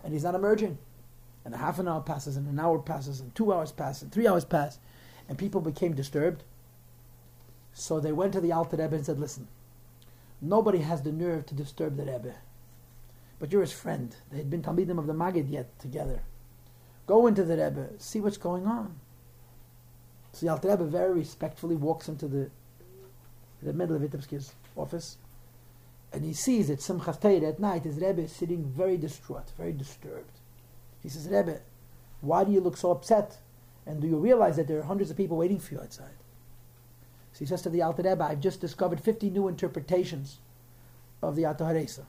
[0.02, 0.78] and he's not emerging.
[1.44, 4.12] And a half an hour passes, and an hour passes, and two hours pass, and
[4.12, 4.78] three hours pass,
[5.28, 6.44] and people became disturbed.
[7.72, 9.48] So they went to the Alter Rebbe and said, Listen,
[10.40, 12.34] nobody has the nerve to disturb the Rebbe.
[13.38, 14.14] But you're his friend.
[14.30, 16.22] They had been Talmidim of the Magid yet together.
[17.06, 19.00] Go into the Rebbe, see what's going on.
[20.32, 22.50] So the Alter Rebbe very respectfully walks into the,
[23.62, 25.18] the middle of Vitebsky's office,
[26.12, 29.72] and he sees that Simchas Torah at night, his Rebbe is sitting very distraught, very
[29.72, 30.40] disturbed.
[31.02, 31.60] He says, Rebbe,
[32.20, 33.38] why do you look so upset?
[33.86, 36.14] And do you realize that there are hundreds of people waiting for you outside?
[37.32, 40.38] So he says to the Alter Rebbe, I've just discovered 50 new interpretations
[41.22, 42.04] of the Ato Haresa,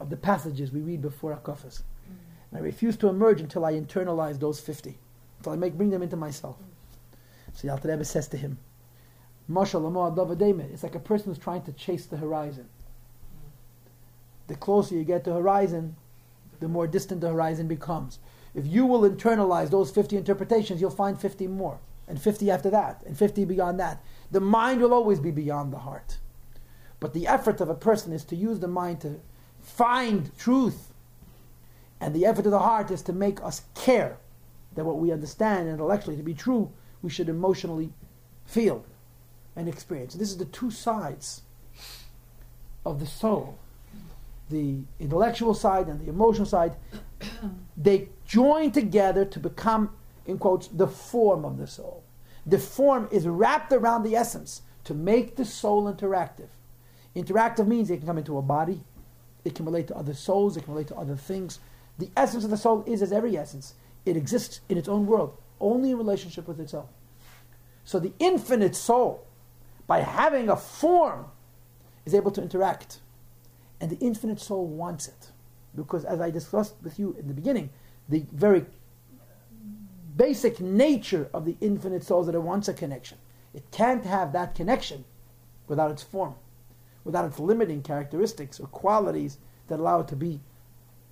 [0.00, 1.82] of the passages we read before Akafas.
[1.82, 2.16] Mm.
[2.50, 4.98] And I refuse to emerge until I internalize those 50,
[5.38, 6.56] until I make, bring them into myself.
[7.54, 8.58] So the Alter Rebbe says to him,
[9.48, 12.68] it's like a person who's trying to chase the horizon.
[14.48, 15.96] The closer you get to the horizon,
[16.60, 18.18] the more distant the horizon becomes.
[18.54, 21.78] If you will internalize those 50 interpretations, you'll find 50 more,
[22.08, 24.02] and 50 after that, and 50 beyond that.
[24.30, 26.18] The mind will always be beyond the heart.
[27.00, 29.20] But the effort of a person is to use the mind to
[29.60, 30.92] find truth.
[32.00, 34.18] And the effort of the heart is to make us care
[34.74, 37.92] that what we understand intellectually to be true, we should emotionally
[38.44, 38.84] feel
[39.54, 40.14] and experience.
[40.14, 41.42] This is the two sides
[42.84, 43.58] of the soul,
[44.50, 46.76] the intellectual side and the emotional side,
[47.76, 49.90] they join together to become,
[50.26, 52.04] in quotes, the form of the soul.
[52.44, 56.48] The form is wrapped around the essence to make the soul interactive.
[57.16, 58.84] Interactive means it can come into a body,
[59.44, 61.58] it can relate to other souls, it can relate to other things.
[61.98, 63.74] The essence of the soul is as every essence.
[64.04, 66.88] It exists in its own world, only in relationship with itself.
[67.84, 69.26] So the infinite soul,
[69.86, 71.26] by having a form,
[72.04, 73.00] is able to interact.
[73.80, 75.30] And the infinite soul wants it.
[75.74, 77.70] Because as I discussed with you in the beginning,
[78.08, 78.64] the very
[80.16, 83.18] basic nature of the infinite soul is that it wants a connection.
[83.52, 85.04] It can't have that connection
[85.68, 86.34] without its form,
[87.04, 90.40] without its limiting characteristics or qualities that allow it to be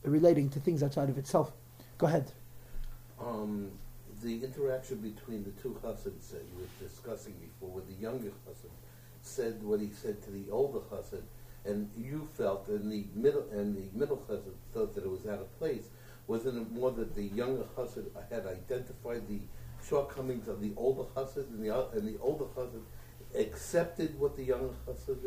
[0.03, 1.53] relating to things outside of itself.
[1.99, 2.33] Go ahead.
[3.21, 3.71] Um,
[4.23, 8.71] the interaction between the two Hasids that you were discussing before, where the younger Hasid
[9.23, 11.23] said what he said to the older Hasid,
[11.65, 15.41] and you felt, and the middle and the middle Hasid felt that it was out
[15.41, 15.89] of place.
[16.27, 19.41] Wasn't it more that the younger Hasid had identified the
[19.87, 22.83] shortcomings of the older Hasid, and the and the older Hasid
[23.35, 25.19] accepted what the younger Hasid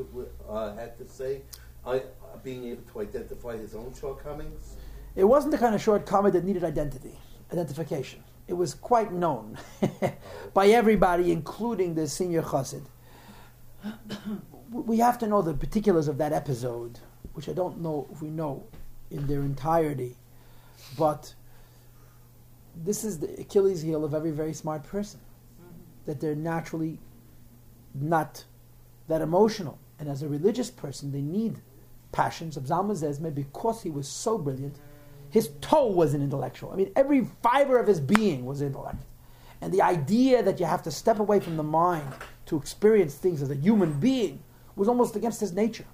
[0.48, 1.42] uh, had to say,
[1.86, 2.02] I,
[2.44, 4.76] being able to identify his own shortcomings?
[5.16, 7.18] It wasn't the kind of shortcoming that needed identity,
[7.52, 8.24] identification.
[8.48, 9.58] It was quite known
[10.54, 12.84] by everybody, including the senior chassid.
[14.72, 17.00] we have to know the particulars of that episode,
[17.34, 18.64] which I don't know if we know
[19.12, 20.16] in their entirety,
[20.98, 21.34] but
[22.76, 25.82] this is the Achilles heel of every very smart person, mm-hmm.
[26.06, 27.00] that they're naturally
[27.96, 28.44] not
[29.08, 29.80] that emotional.
[30.00, 31.60] And as a religious person, they need
[32.12, 32.58] passions.
[32.58, 34.78] of Zalman because he was so brilliant,
[35.30, 36.72] his toe was an intellectual.
[36.72, 39.04] I mean, every fiber of his being was intellect.
[39.62, 42.08] And the idea that you have to step away from the mind
[42.46, 44.40] to experience things as a human being
[44.78, 45.86] was almost against his nature.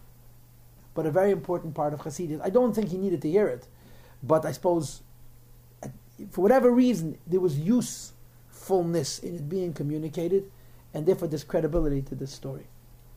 [0.93, 2.39] But a very important part of Hasidus.
[2.43, 3.67] I don't think he needed to hear it,
[4.21, 5.01] but I suppose,
[6.29, 10.43] for whatever reason, there was usefulness in it being communicated,
[10.93, 12.67] and therefore there's credibility to this story.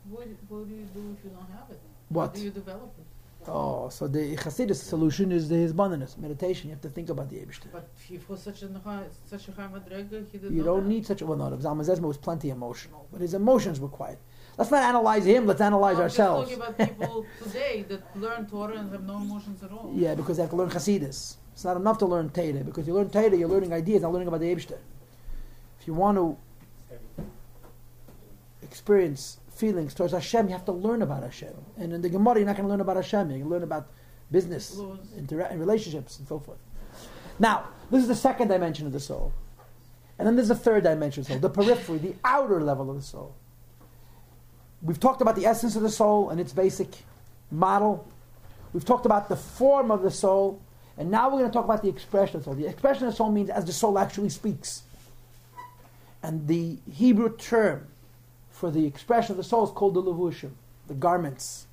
[0.09, 1.79] What, what do you do if you don't have it?
[2.09, 2.27] What?
[2.29, 3.05] How do you develop it?
[3.49, 6.69] Oh, so the Hasidus solution is the Hisbonenus, meditation.
[6.69, 7.67] You have to think about the Eibishter.
[7.71, 7.87] But
[8.27, 8.69] was such a
[9.25, 10.87] such a high madrega, he did You don't have.
[10.87, 11.37] need such a well.
[11.37, 14.19] No, Zalman Zezmer was plenty emotional, but his emotions were quiet.
[14.57, 15.45] Let's not analyze him.
[15.45, 16.49] Let's analyze I'm ourselves.
[16.49, 19.91] just talking about people today that learn Torah and have no emotions at all.
[19.95, 21.35] Yeah, because they have to learn Hasidus.
[21.53, 24.27] It's not enough to learn Teda, because you learn Teda, you're learning ideas, not learning
[24.27, 24.77] about the Eibishter.
[25.79, 26.37] If you want to
[28.63, 31.53] experience feelings towards Hashem, you have to learn about Hashem.
[31.77, 33.29] And in the Gemara, you're not going to learn about Hashem.
[33.29, 33.87] You're going to learn about
[34.31, 34.75] business,
[35.17, 36.57] intera- relationships, and so forth.
[37.39, 39.33] Now, this is the second dimension of the soul.
[40.19, 42.97] And then there's the third dimension of the soul, the periphery, the outer level of
[42.97, 43.35] the soul.
[44.81, 46.89] We've talked about the essence of the soul and its basic
[47.51, 48.07] model.
[48.73, 50.61] We've talked about the form of the soul.
[50.97, 52.55] And now we're going to talk about the expression of the soul.
[52.55, 54.83] The expression of the soul means as the soul actually speaks.
[56.23, 57.87] And the Hebrew term
[58.51, 60.51] for the expression of the soul is called the levushim,
[60.87, 61.67] the garments.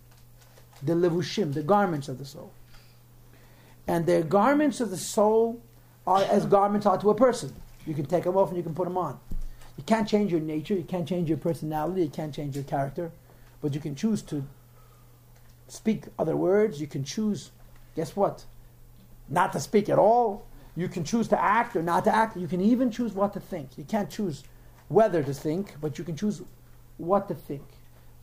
[0.83, 2.53] The levushim, the garments of the soul.
[3.87, 5.61] And the garments of the soul
[6.07, 7.55] are as garments are to a person.
[7.87, 9.19] You can take them off and you can put them on.
[9.77, 13.11] You can't change your nature, you can't change your personality, you can't change your character,
[13.61, 14.45] but you can choose to
[15.69, 16.81] speak other words.
[16.81, 17.51] You can choose,
[17.97, 18.45] guess what?
[19.29, 20.47] Not to speak at all.
[20.77, 22.37] You can choose to act or not to act.
[22.37, 23.79] You can even choose what to think.
[23.79, 24.45] You can't choose
[24.89, 26.43] whether to think, but you can choose
[26.97, 27.65] what to think.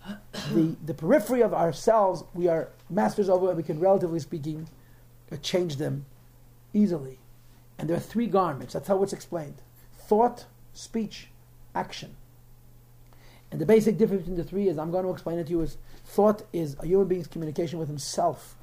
[0.53, 4.67] The, the periphery of ourselves, we are masters over, and we can, relatively speaking,
[5.31, 6.05] uh, change them
[6.73, 7.19] easily.
[7.77, 8.73] And there are three garments.
[8.73, 9.61] That's how it's explained
[10.07, 11.27] thought, speech,
[11.76, 12.15] action.
[13.51, 15.61] And the basic difference between the three is I'm going to explain it to you
[15.61, 18.55] is thought is a human being's communication with himself.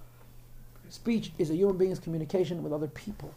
[0.89, 3.35] Speech is a human being's communication with other people.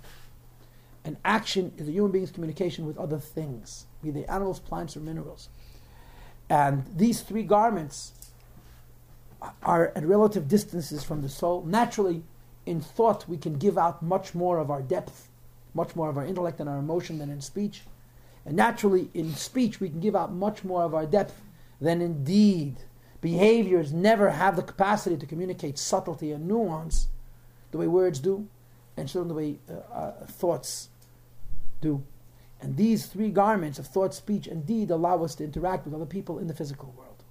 [1.03, 4.99] And action is a human being's communication with other things, be they animals, plants, or
[4.99, 5.49] minerals.
[6.49, 8.13] And these three garments
[9.63, 11.63] are at relative distances from the soul.
[11.65, 12.23] Naturally,
[12.65, 15.27] in thought, we can give out much more of our depth,
[15.73, 17.81] much more of our intellect and our emotion than in speech.
[18.45, 21.39] And naturally, in speech, we can give out much more of our depth
[21.79, 22.77] than in deed.
[23.21, 27.07] Behaviors never have the capacity to communicate subtlety and nuance
[27.71, 28.47] the way words do,
[28.97, 30.89] and certainly the way uh, uh, thoughts
[31.81, 32.03] do.
[32.61, 36.05] And these three garments of thought, speech, and deed allow us to interact with other
[36.05, 37.23] people in the physical world.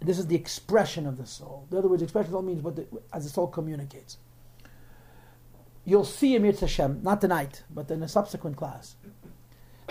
[0.00, 1.66] This is the expression of the soul.
[1.70, 4.18] In other words, expression of the soul means what the, as the soul communicates.
[5.84, 8.96] You'll see in Mirz Hashem, not tonight, but in a subsequent class.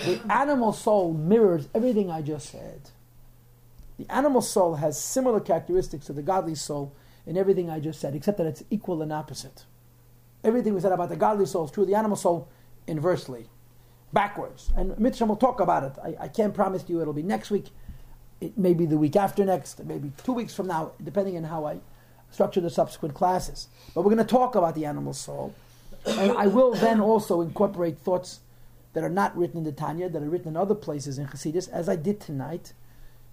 [0.06, 2.90] The animal soul mirrors everything I just said.
[3.98, 6.96] The animal soul has similar characteristics to the godly soul
[7.26, 9.66] in everything I just said, except that it's equal and opposite.
[10.44, 12.48] Everything we said about the godly soul is true the animal soul
[12.88, 13.48] inversely,
[14.12, 14.72] backwards.
[14.76, 15.94] And Mitzvah will talk about it.
[16.04, 17.68] I, I can't promise you it'll be next week.
[18.40, 21.66] It may be the week after next, maybe two weeks from now, depending on how
[21.66, 21.80] I
[22.32, 23.68] structure the subsequent classes.
[23.94, 25.54] But we're going to talk about the animal soul.
[26.08, 28.40] And I will then also incorporate thoughts
[28.94, 31.70] that are not written in the Tanya, that are written in other places in Hasidus,
[31.70, 32.74] as I did tonight,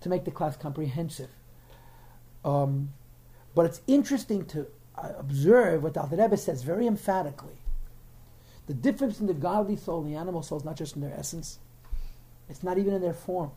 [0.00, 1.30] to make the class comprehensive.
[2.44, 2.90] Um,
[3.54, 7.56] but it's interesting to uh, observe what the Rebbe says very emphatically.
[8.66, 11.14] The difference in the godly soul and the animal soul is not just in their
[11.14, 11.59] essence,
[12.48, 13.50] it's not even in their form,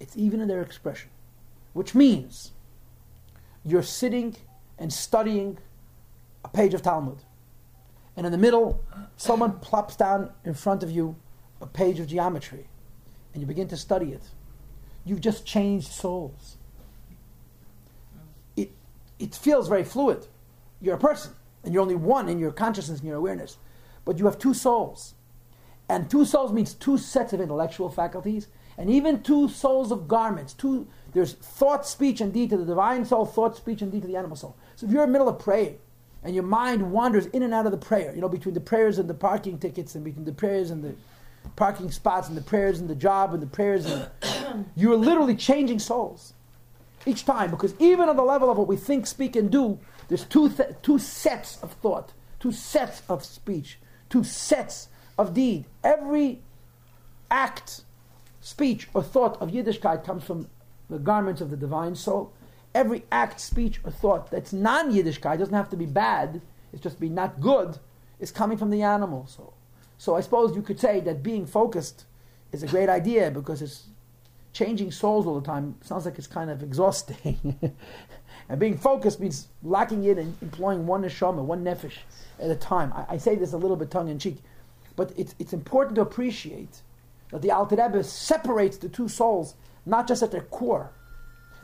[0.00, 1.10] it's even in their expression.
[1.72, 2.50] Which means
[3.64, 4.36] you're sitting
[4.78, 5.58] and studying
[6.44, 7.18] a page of Talmud,
[8.20, 8.84] and in the middle,
[9.16, 11.16] someone plops down in front of you
[11.62, 12.68] a page of geometry,
[13.32, 14.20] and you begin to study it.
[15.06, 16.58] You've just changed souls.
[18.58, 18.72] It,
[19.18, 20.26] it feels very fluid.
[20.82, 21.32] You're a person,
[21.64, 23.56] and you're only one in your consciousness and your awareness.
[24.04, 25.14] But you have two souls.
[25.88, 30.52] And two souls means two sets of intellectual faculties, and even two souls of garments.
[30.52, 34.08] Two, there's thought, speech, and deed to the divine soul, thought, speech, and deed to
[34.08, 34.58] the animal soul.
[34.76, 35.78] So if you're in the middle of praying,
[36.22, 38.98] and your mind wanders in and out of the prayer, you know, between the prayers
[38.98, 40.94] and the parking tickets, and between the prayers and the
[41.56, 45.78] parking spots, and the prayers and the job, and the prayers, and you're literally changing
[45.78, 46.34] souls
[47.06, 50.24] each time, because even on the level of what we think, speak, and do, there's
[50.24, 53.78] two, th- two sets of thought, two sets of speech,
[54.10, 55.64] two sets of deed.
[55.82, 56.40] Every
[57.30, 57.82] act,
[58.40, 60.48] speech, or thought of Yiddishkeit comes from
[60.90, 62.32] the garments of the divine soul.
[62.74, 66.40] Every act, speech, or thought that's non Yiddishkeit doesn't have to be bad,
[66.72, 67.78] it's just be not good,
[68.20, 69.54] is coming from the animal soul.
[69.98, 72.04] So I suppose you could say that being focused
[72.52, 73.84] is a great idea because it's
[74.52, 75.76] changing souls all the time.
[75.82, 77.58] Sounds like it's kind of exhausting.
[78.48, 81.98] and being focused means locking in and employing one neshama, one nefesh
[82.38, 82.92] at a time.
[82.92, 84.38] I, I say this a little bit tongue in cheek,
[84.96, 86.82] but it's, it's important to appreciate
[87.30, 89.54] that the Alter Rebbe separates the two souls
[89.86, 90.90] not just at their core,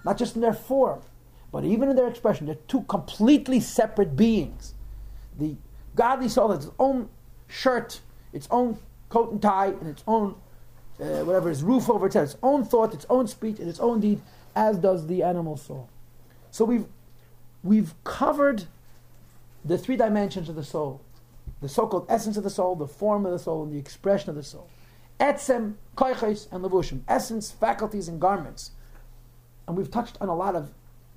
[0.07, 1.03] not just in their form,
[1.51, 2.47] but even in their expression.
[2.47, 4.75] They're two completely separate beings.
[5.37, 5.57] The
[5.97, 7.11] godly soul has its own
[7.49, 8.01] shirt,
[8.33, 8.79] its own
[9.09, 10.37] coat and tie, and its own
[11.01, 13.81] uh, whatever is roof over its head, its own thought, its own speech, and its
[13.81, 14.23] own deed,
[14.55, 15.91] as does the animal soul.
[16.53, 16.87] So we've
[17.65, 18.65] we've covered
[19.65, 21.01] the three dimensions of the soul,
[21.61, 24.37] the so-called essence of the soul, the form of the soul, and the expression of
[24.37, 24.69] the soul.
[25.19, 27.01] Etzem, koiches, and levushim.
[27.09, 28.71] Essence, faculties, and garments.
[29.67, 30.73] And we've touched on a lot of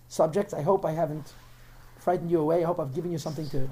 [0.07, 0.53] subjects.
[0.53, 1.33] I hope I haven't
[1.97, 2.63] frightened you away.
[2.63, 3.69] I hope I've given you something to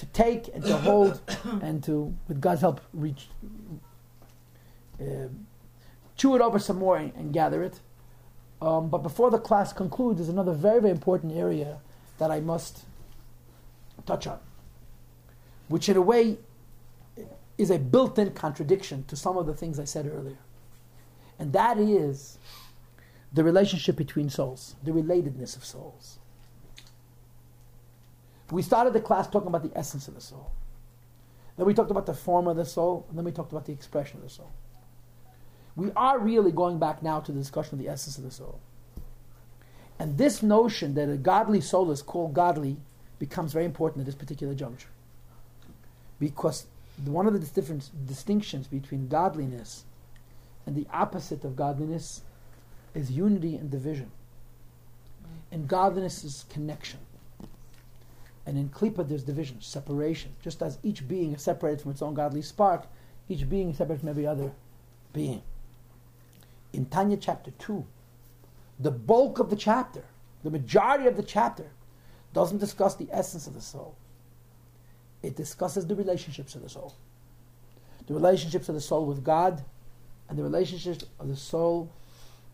[0.00, 1.20] to take and to hold
[1.62, 3.28] and to, with God's help, reach,
[4.98, 5.28] uh,
[6.16, 7.80] chew it over some more and, and gather it.
[8.62, 11.80] Um, but before the class concludes, there's another very, very important area
[12.16, 12.84] that I must
[14.06, 14.38] touch on,
[15.68, 16.38] which in a way
[17.58, 20.38] is a built in contradiction to some of the things I said earlier.
[21.38, 22.38] And that is
[23.32, 26.18] the relationship between souls, the relatedness of souls.
[28.50, 30.50] We started the class talking about the essence of the soul.
[31.56, 33.72] Then we talked about the form of the soul, and then we talked about the
[33.72, 34.50] expression of the soul.
[35.76, 38.58] We are really going back now to the discussion of the essence of the soul.
[39.98, 42.78] And this notion that a godly soul is called godly
[43.18, 44.88] becomes very important at this particular juncture.
[46.18, 46.66] Because
[47.04, 49.84] one of the different distinctions between godliness
[50.66, 52.22] and the opposite of godliness
[52.94, 54.10] is unity and division.
[55.52, 57.00] And godliness is connection.
[58.46, 60.32] And in Klippa, there's division, separation.
[60.42, 62.86] Just as each being is separated from its own godly spark,
[63.28, 64.52] each being is separated from every other
[65.12, 65.42] being.
[66.72, 67.84] In Tanya chapter 2,
[68.78, 70.04] the bulk of the chapter,
[70.42, 71.70] the majority of the chapter,
[72.32, 73.96] doesn't discuss the essence of the soul.
[75.22, 76.94] It discusses the relationships of the soul.
[78.06, 79.62] The relationships of the soul with God
[80.28, 81.90] and the relationships of the soul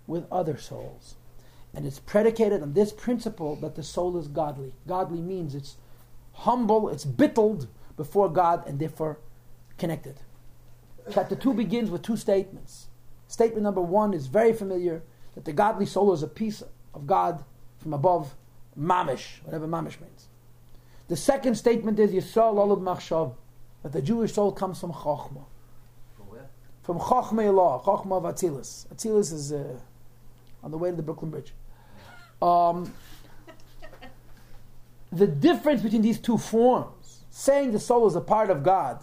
[0.07, 1.17] with other souls.
[1.75, 4.73] And it's predicated on this principle that the soul is godly.
[4.87, 5.77] Godly means it's
[6.33, 9.19] humble, it's bittled before God, and therefore
[9.79, 10.21] connected.
[11.13, 12.89] Chapter 2 begins with two statements.
[13.29, 15.03] Statement number one is very familiar
[15.35, 16.63] that the godly soul is a piece
[16.95, 17.45] of God
[17.79, 18.35] from above,
[18.79, 20.29] mamish, whatever mamish means.
[21.09, 23.35] The second statement is Yisrael Olub Machshav,
[23.83, 25.45] that the Jewish soul comes from Chochmah.
[26.83, 28.87] From Chochmah Ila'ah, Chochmah of Atzilus.
[28.89, 29.79] Atzilus is uh,
[30.67, 31.55] on the way to the Brooklyn Bridge.
[32.43, 32.93] Um,
[35.13, 38.99] the difference between these two forms, saying the soul is a part of God,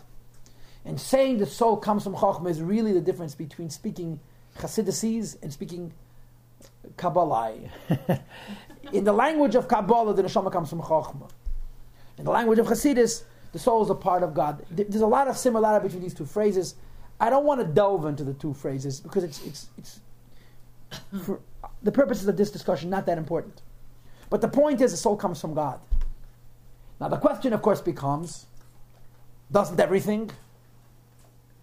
[0.84, 4.20] and saying the soul comes from Chochmah is really the difference between speaking
[4.60, 5.94] Chassidices and speaking
[6.98, 7.54] Kabbalah.
[8.92, 11.32] in the language of Kabbalah, the neshama comes from Chochmah.
[12.18, 14.66] In the language of Hasidus, the soul is a part of God.
[14.70, 16.76] There's a lot of similarity between these two phrases.
[17.22, 20.00] I don't want to delve into the two phrases because it's, it's, it's
[21.24, 21.40] for
[21.84, 23.62] the purposes of this discussion, not that important.
[24.30, 25.80] But the point is, the soul comes from God.
[27.00, 28.46] Now, the question, of course, becomes
[29.52, 30.32] doesn't everything?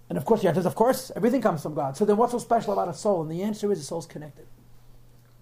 [0.08, 1.96] And of course, the answer is, of course, everything comes from God.
[1.96, 3.22] So then, what's so special about a soul?
[3.22, 4.46] And the answer is, the soul's connected.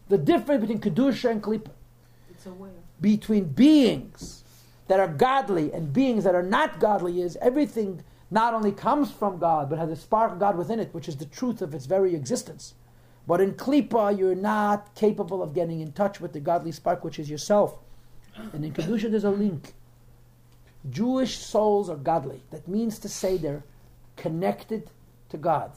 [0.09, 1.71] The difference between Kedusha and Klippa,
[3.01, 4.45] between beings
[4.87, 9.39] that are godly and beings that are not godly, is everything not only comes from
[9.39, 11.87] God, but has a spark of God within it, which is the truth of its
[11.87, 12.75] very existence.
[13.29, 17.19] But in Klippa, you're not capable of getting in touch with the godly spark, which
[17.19, 17.79] is yourself.
[18.55, 19.75] And in Kedusha, there's a link.
[20.89, 22.41] Jewish souls are godly.
[22.51, 23.65] That means to say they're
[24.17, 24.91] connected
[25.29, 25.73] to God.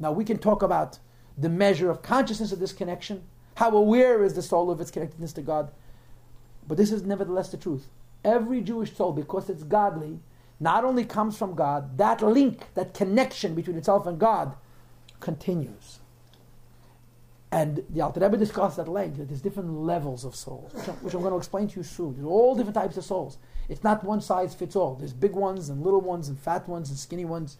[0.00, 0.98] Now, we can talk about
[1.36, 3.22] the measure of consciousness of this connection.
[3.56, 5.72] How aware is the soul of its connectedness to God?
[6.66, 7.86] But this is nevertheless the truth.
[8.24, 10.20] Every Jewish soul, because it's godly,
[10.58, 14.54] not only comes from God, that link, that connection between itself and God
[15.20, 15.98] continues.
[17.54, 20.94] And the Alter Rebbe discussed at length that there's different levels of souls, which I'm,
[20.96, 22.14] which I'm going to explain to you soon.
[22.14, 23.38] There's all different types of souls.
[23.68, 24.96] It's not one size fits all.
[24.96, 27.56] There's big ones and little ones and fat ones and skinny ones,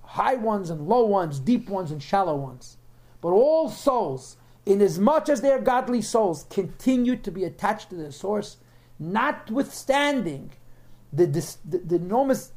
[0.00, 2.78] high ones and low ones, deep ones and shallow ones.
[3.20, 7.90] But all souls, in as much as they are godly souls, continue to be attached
[7.90, 8.56] to their source,
[8.98, 10.52] notwithstanding
[11.12, 12.52] the, dis- the, the enormous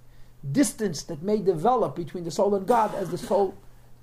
[0.49, 3.53] distance that may develop between the soul and God as the soul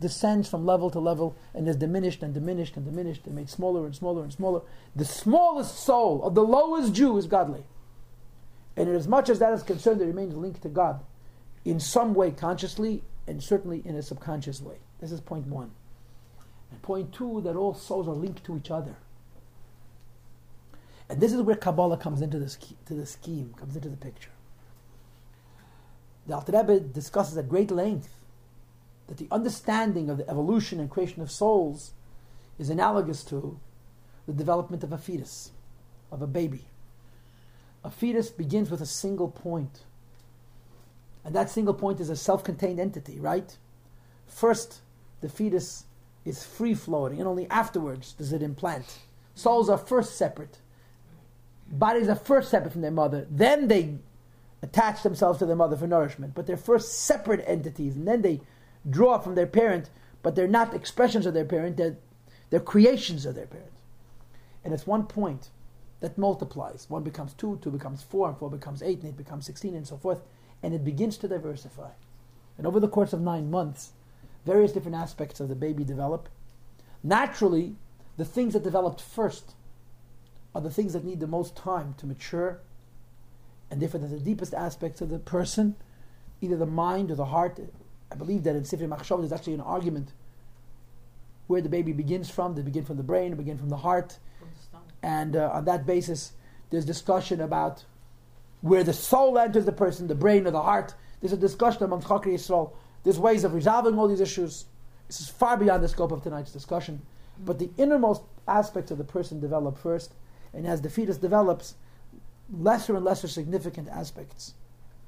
[0.00, 3.84] descends from level to level and is diminished and diminished and diminished and made smaller
[3.84, 4.62] and smaller and smaller.
[4.96, 7.64] The smallest soul of the lowest Jew is godly.
[8.76, 11.00] And in as much as that is concerned, it remains linked to God
[11.64, 14.76] in some way consciously and certainly in a subconscious way.
[15.00, 15.70] This is point one.
[16.70, 18.96] And point two, that all souls are linked to each other.
[21.08, 24.30] And this is where Kabbalah comes into the, to the scheme, comes into the picture.
[26.26, 28.19] The Alter Rebbe discusses at great length
[29.10, 31.90] that the understanding of the evolution and creation of souls
[32.60, 33.58] is analogous to
[34.28, 35.50] the development of a fetus,
[36.12, 36.66] of a baby.
[37.82, 39.80] A fetus begins with a single point.
[41.24, 43.58] And that single point is a self contained entity, right?
[44.28, 44.78] First,
[45.22, 45.86] the fetus
[46.24, 49.00] is free floating, and only afterwards does it implant.
[49.34, 50.58] Souls are first separate.
[51.68, 53.26] Bodies are first separate from their mother.
[53.28, 53.98] Then they
[54.62, 56.32] attach themselves to their mother for nourishment.
[56.36, 58.40] But they're first separate entities, and then they
[58.88, 59.90] draw from their parent,
[60.22, 61.96] but they're not expressions of their parent, they're,
[62.50, 63.72] they're creations of their parent.
[64.64, 65.50] And it's one point
[66.00, 66.86] that multiplies.
[66.88, 69.86] One becomes two, two becomes four, and four becomes eight, and eight becomes 16, and
[69.86, 70.20] so forth.
[70.62, 71.90] And it begins to diversify.
[72.58, 73.92] And over the course of nine months,
[74.44, 76.28] various different aspects of the baby develop.
[77.02, 77.76] Naturally,
[78.16, 79.54] the things that developed first
[80.54, 82.60] are the things that need the most time to mature,
[83.70, 85.76] and therefore, the deepest aspects of the person,
[86.40, 87.60] either the mind or the heart.
[88.10, 90.12] I believe that in Sifri Machshov there's actually an argument
[91.46, 92.54] where the baby begins from.
[92.54, 94.18] They begin from the brain, they begin from the heart.
[94.38, 94.88] From the stomach.
[95.02, 96.32] And uh, on that basis,
[96.70, 97.84] there's discussion about
[98.60, 100.94] where the soul enters the person, the brain or the heart.
[101.20, 102.72] There's a discussion amongst Chachmei Yisrael.
[103.04, 104.66] There's ways of resolving all these issues.
[105.06, 107.02] This is far beyond the scope of tonight's discussion.
[107.44, 110.14] But the innermost aspects of the person develop first,
[110.52, 111.74] and as the fetus develops,
[112.52, 114.54] lesser and lesser significant aspects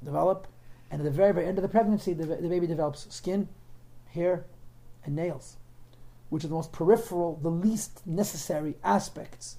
[0.03, 0.47] develop.
[0.91, 3.47] And at the very, very end of the pregnancy, the, the baby develops skin,
[4.11, 4.45] hair,
[5.05, 5.57] and nails,
[6.29, 9.57] which are the most peripheral, the least necessary aspects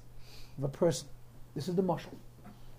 [0.57, 1.09] of a person.
[1.55, 2.15] This is the mashal.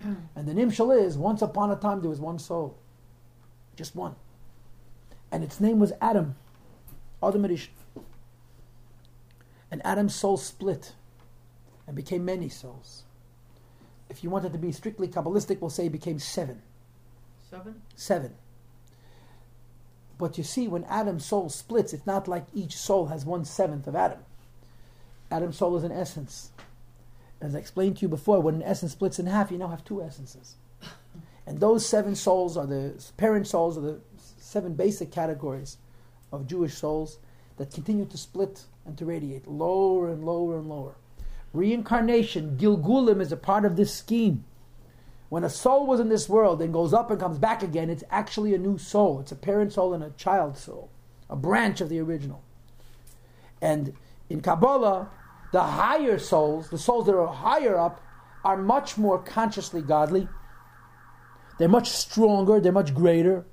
[0.00, 2.78] and the nimshal is once upon a time there was one soul,
[3.76, 4.14] just one.
[5.30, 6.36] And its name was Adam,
[7.22, 7.70] Adam Rishon.
[9.70, 10.92] And Adam's soul split
[11.86, 13.04] and became many souls.
[14.08, 16.62] If you wanted to be strictly Kabbalistic, we'll say it became seven.
[17.50, 17.82] Seven?
[17.94, 18.34] Seven.
[20.18, 23.86] But you see, when Adam's soul splits, it's not like each soul has one seventh
[23.86, 24.20] of Adam.
[25.30, 26.50] Adam's soul is an essence.
[27.40, 29.84] As I explained to you before, when an essence splits in half, you now have
[29.84, 30.56] two essences.
[31.46, 34.00] And those seven souls are the parent souls, are the
[34.38, 35.76] seven basic categories
[36.32, 37.18] of Jewish souls
[37.58, 40.96] that continue to split and to radiate lower and lower and lower.
[41.52, 44.44] Reincarnation, Gilgulim, is a part of this scheme.
[45.36, 48.02] When a soul was in this world and goes up and comes back again, it's
[48.10, 49.20] actually a new soul.
[49.20, 50.90] It's a parent soul and a child soul,
[51.28, 52.42] a branch of the original.
[53.60, 53.92] And
[54.30, 55.10] in Kabbalah,
[55.52, 58.00] the higher souls, the souls that are higher up,
[58.46, 60.26] are much more consciously godly.
[61.58, 63.44] They're much stronger, they're much greater.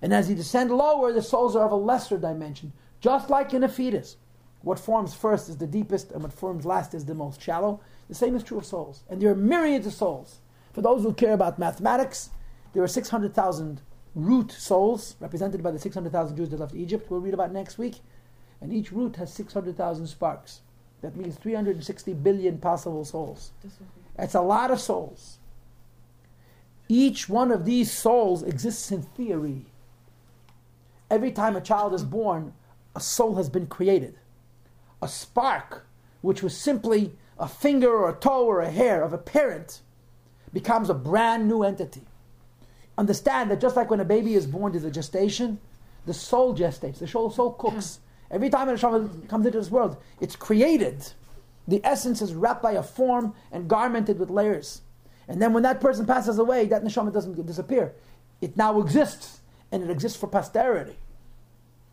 [0.00, 3.64] And as you descend lower, the souls are of a lesser dimension, just like in
[3.64, 4.18] a fetus.
[4.62, 7.80] what forms first is the deepest, and what forms last is the most shallow.
[8.08, 9.02] The same is true of souls.
[9.10, 10.38] And there are myriads of souls.
[10.74, 12.30] For those who care about mathematics,
[12.72, 13.80] there are 600,000
[14.16, 18.00] root souls, represented by the 600,000 Jews that left Egypt, we'll read about next week.
[18.60, 20.62] And each root has 600,000 sparks.
[21.00, 23.52] That means 360 billion possible souls.
[23.62, 25.38] This would be- That's a lot of souls.
[26.88, 29.66] Each one of these souls exists in theory.
[31.08, 32.52] Every time a child is born,
[32.96, 34.16] a soul has been created.
[35.00, 35.86] A spark,
[36.20, 39.82] which was simply a finger or a toe or a hair of a parent,
[40.54, 42.02] becomes a brand new entity.
[42.96, 45.58] Understand that just like when a baby is born, there's a gestation,
[46.06, 47.98] the soul gestates, the soul, soul cooks.
[48.28, 48.34] Hmm.
[48.36, 51.06] Every time a child comes into this world, it's created.
[51.68, 54.82] The essence is wrapped by a form and garmented with layers.
[55.28, 57.94] And then when that person passes away, that neshama doesn't disappear.
[58.40, 59.40] It now exists,
[59.72, 60.96] and it exists for posterity.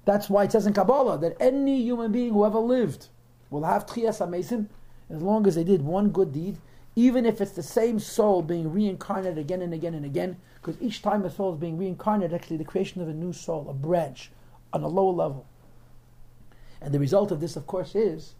[0.05, 3.07] That's why it says in Kabbalah that any human being who ever lived
[3.49, 4.67] will have techias hameisim
[5.09, 6.57] as long as they did one good deed,
[6.95, 11.01] even if it's the same soul being reincarnated again and again and again, because each
[11.01, 14.31] time a soul is being reincarnated, actually the creation of a new soul, a branch,
[14.73, 15.45] on a lower level.
[16.81, 18.33] And the result of this, of course, is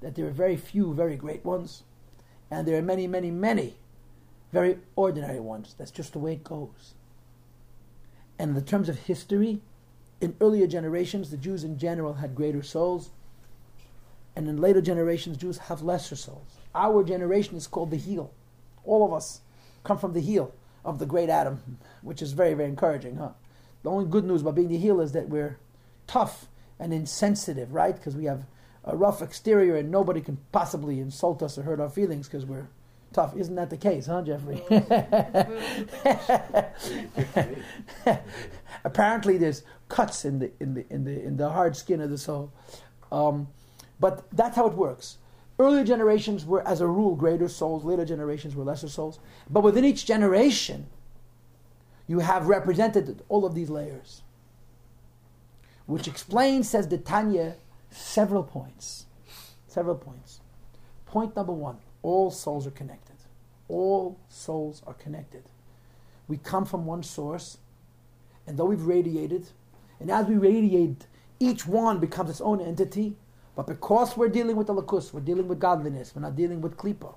[0.00, 1.82] that there are very few very great ones,
[2.50, 3.74] and there are many, many, many
[4.52, 5.74] very ordinary ones.
[5.76, 6.94] That's just the way it goes.
[8.38, 9.60] And in the terms of history,
[10.20, 13.10] in earlier generations, the Jews in general had greater souls,
[14.36, 16.57] and in later generations, Jews have lesser souls.
[16.74, 18.32] Our generation is called the heel.
[18.84, 19.40] All of us
[19.84, 20.52] come from the heel
[20.84, 23.30] of the great Adam, which is very, very encouraging, huh?
[23.82, 25.58] The only good news about being the heel is that we're
[26.06, 26.46] tough
[26.78, 27.94] and insensitive, right?
[27.94, 28.44] Because we have
[28.84, 32.68] a rough exterior and nobody can possibly insult us or hurt our feelings because we're
[33.12, 33.36] tough.
[33.36, 34.62] Isn't that the case, huh, Jeffrey?
[38.84, 42.18] Apparently, there's cuts in the in the in the in the hard skin of the
[42.18, 42.52] soul,
[43.12, 43.48] um,
[44.00, 45.18] but that's how it works.
[45.58, 47.84] Earlier generations were, as a rule, greater souls.
[47.84, 49.18] Later generations were lesser souls.
[49.50, 50.86] But within each generation,
[52.06, 54.22] you have represented all of these layers,
[55.86, 57.56] which explains, says the Tanya,
[57.90, 59.06] several points.
[59.66, 60.40] Several points.
[61.06, 63.16] Point number one: all souls are connected.
[63.68, 65.44] All souls are connected.
[66.26, 67.58] We come from one source,
[68.46, 69.48] and though we've radiated,
[70.00, 71.06] and as we radiate,
[71.40, 73.16] each one becomes its own entity.
[73.58, 77.16] But because we're dealing with Elokus, we're dealing with godliness, we're not dealing with klipa.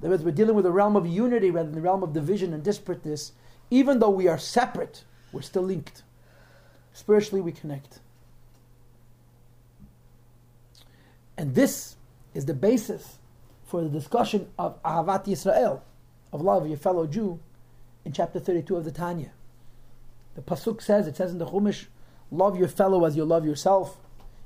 [0.00, 2.54] That is, we're dealing with a realm of unity rather than the realm of division
[2.54, 3.32] and disparateness.
[3.70, 6.04] Even though we are separate, we're still linked.
[6.94, 8.00] Spiritually, we connect.
[11.36, 11.96] And this
[12.32, 13.18] is the basis
[13.66, 15.82] for the discussion of Ahavat Yisrael,
[16.32, 17.40] of love of your fellow Jew,
[18.06, 19.32] in chapter 32 of the Tanya.
[20.34, 21.88] The Pasuk says, it says in the Chumash,
[22.30, 23.98] love your fellow as you love yourself.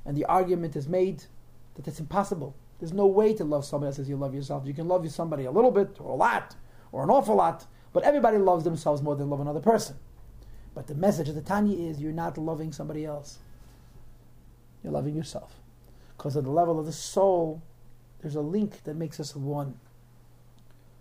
[0.07, 1.25] And the argument is made
[1.75, 2.55] that it's impossible.
[2.79, 4.65] There's no way to love somebody else as you love yourself.
[4.65, 6.55] You can love somebody a little bit, or a lot,
[6.91, 9.97] or an awful lot, but everybody loves themselves more than love another person.
[10.73, 13.39] But the message of the Tanya is you're not loving somebody else.
[14.83, 15.55] You're loving yourself.
[16.15, 17.61] Because at the level of the soul,
[18.21, 19.79] there's a link that makes us one.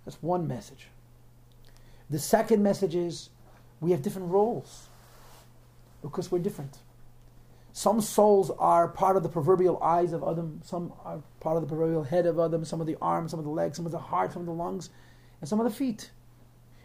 [0.04, 0.88] That's one message.
[2.10, 3.30] The second message is
[3.80, 4.88] we have different roles
[6.02, 6.78] because we're different.
[7.76, 11.68] Some souls are part of the proverbial eyes of Adam, some are part of the
[11.68, 13.98] proverbial head of Adam, some of the arms, some of the legs, some of the
[13.98, 14.88] heart, some of the lungs,
[15.42, 16.10] and some of the feet.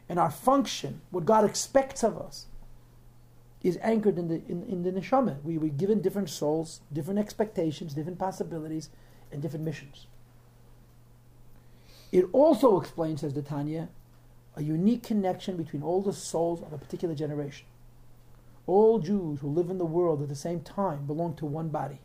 [0.10, 2.48] And our function, what God expects of us,
[3.64, 5.42] is anchored in the in, in the neshama.
[5.44, 8.90] We were given different souls, different expectations, different possibilities,
[9.32, 10.08] and different missions.
[12.12, 13.88] It also explains, says the Tanya,
[14.58, 17.66] a unique connection between all the souls of a particular generation.
[18.68, 22.00] All Jews who live in the world at the same time belong to one body.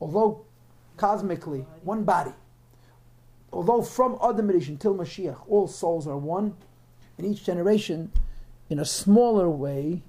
[0.00, 0.44] Although
[0.96, 2.32] cosmically, one body.
[3.52, 6.56] Although from Adam until Mashiach, all souls are one,
[7.18, 8.10] in each generation,
[8.68, 10.02] in a smaller way,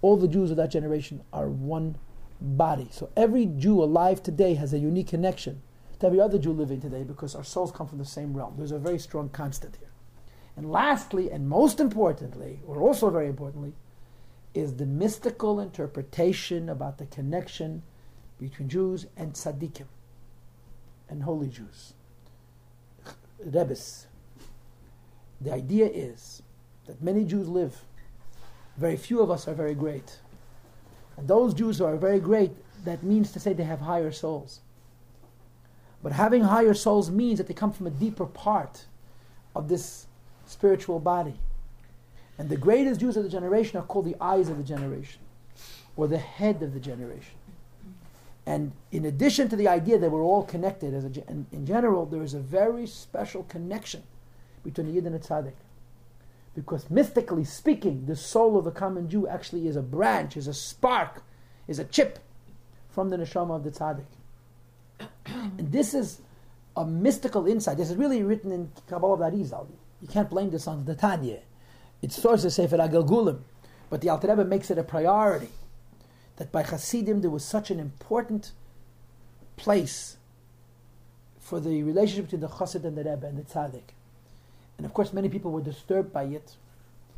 [0.00, 1.96] all the Jews of that generation are one
[2.40, 2.88] body.
[2.90, 5.62] So every Jew alive today has a unique connection
[5.98, 8.54] to every other Jew living today because our souls come from the same realm.
[8.56, 9.90] There's a very strong constant here.
[10.56, 13.74] And lastly, and most importantly, or also very importantly,
[14.54, 17.82] is the mystical interpretation about the connection
[18.38, 19.86] between Jews and tzaddikim
[21.08, 21.94] and holy Jews.
[23.44, 24.06] Rebbes.
[25.40, 26.42] The idea is
[26.86, 27.84] that many Jews live.
[28.76, 30.18] Very few of us are very great.
[31.16, 32.52] And those Jews who are very great,
[32.84, 34.60] that means to say they have higher souls.
[36.02, 38.86] But having higher souls means that they come from a deeper part
[39.54, 40.06] of this
[40.46, 41.34] spiritual body.
[42.42, 45.20] And the greatest Jews of the generation are called the eyes of the generation,
[45.94, 47.36] or the head of the generation.
[48.44, 52.04] And in addition to the idea that we're all connected, as a, in, in general,
[52.04, 54.02] there is a very special connection
[54.64, 55.52] between the Yid and the Tzaddik.
[56.56, 60.52] Because mystically speaking, the soul of the common Jew actually is a branch, is a
[60.52, 61.22] spark,
[61.68, 62.18] is a chip
[62.90, 64.10] from the neshama of the Tzaddik.
[65.26, 66.20] and this is
[66.76, 67.76] a mystical insight.
[67.76, 69.68] This is really written in Kabbalah of Arizal.
[70.00, 71.38] You can't blame this on the Tanya.
[72.02, 73.40] It's source of Sefer HaGilgulim.
[73.88, 75.50] But the Alter Rebbe makes it a priority
[76.36, 78.52] that by Hasidim there was such an important
[79.56, 80.16] place
[81.38, 83.92] for the relationship between the Chassid and the Rebbe and the Tzaddik.
[84.78, 86.56] And of course, many people were disturbed by it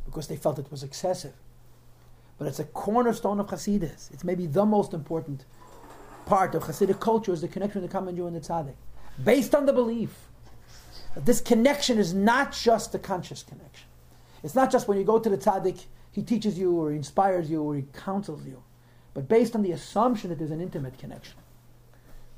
[0.05, 1.33] because they felt it was excessive.
[2.37, 4.13] But it's a cornerstone of Hasidus.
[4.13, 5.45] It's maybe the most important
[6.25, 8.75] part of Hasidic culture is the connection between the common Jew and the Tzaddik.
[9.23, 10.27] Based on the belief
[11.13, 13.87] that this connection is not just a conscious connection.
[14.45, 17.49] It's not just when you go to the Tzaddik, he teaches you or he inspires
[17.49, 18.61] you or he counsels you,
[19.15, 21.33] but based on the assumption that there's an intimate connection.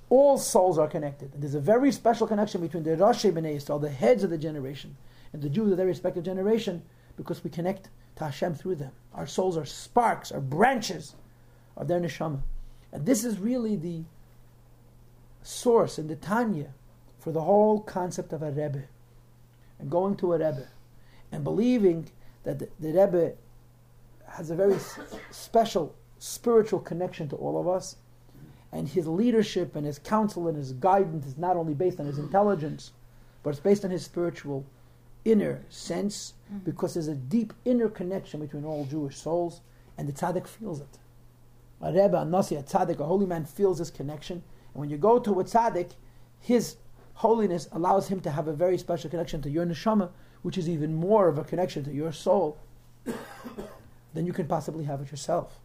[0.10, 1.34] All souls are connected.
[1.34, 4.38] And there's a very special connection between the Rashi B'nai Yisrael, the heads of the
[4.38, 4.96] generation,
[5.34, 6.82] and the Jews of their respective generation,
[7.18, 8.94] because we connect to Hashem through them.
[9.14, 11.14] Our souls are sparks, are branches
[11.76, 12.40] of their neshama.
[12.94, 14.04] And this is really the
[15.44, 16.70] source in the Tanya
[17.20, 18.84] for the whole concept of a Rebbe.
[19.78, 20.70] And going to a Rebbe
[21.32, 22.10] and believing
[22.44, 23.34] that the, the Rebbe
[24.28, 25.00] has a very s-
[25.32, 27.98] special spiritual connection to all of us.
[28.72, 32.18] And his leadership and his counsel and his guidance is not only based on his
[32.18, 32.92] intelligence,
[33.44, 34.66] but it's based on his spiritual
[35.24, 36.60] inner sense, mm-hmm.
[36.60, 39.62] because there's a deep inner connection between all Jewish souls,
[39.98, 41.00] and the tzaddik feels it.
[41.82, 44.44] A Rebbe, a Nasi, a tzaddik, a holy man feels this connection.
[44.74, 45.92] And when you go to a tzaddik,
[46.40, 46.78] his
[47.14, 50.10] holiness allows him to have a very special connection to your neshama,
[50.48, 52.58] which is even more of a connection to your soul
[54.14, 55.60] than you can possibly have it yourself.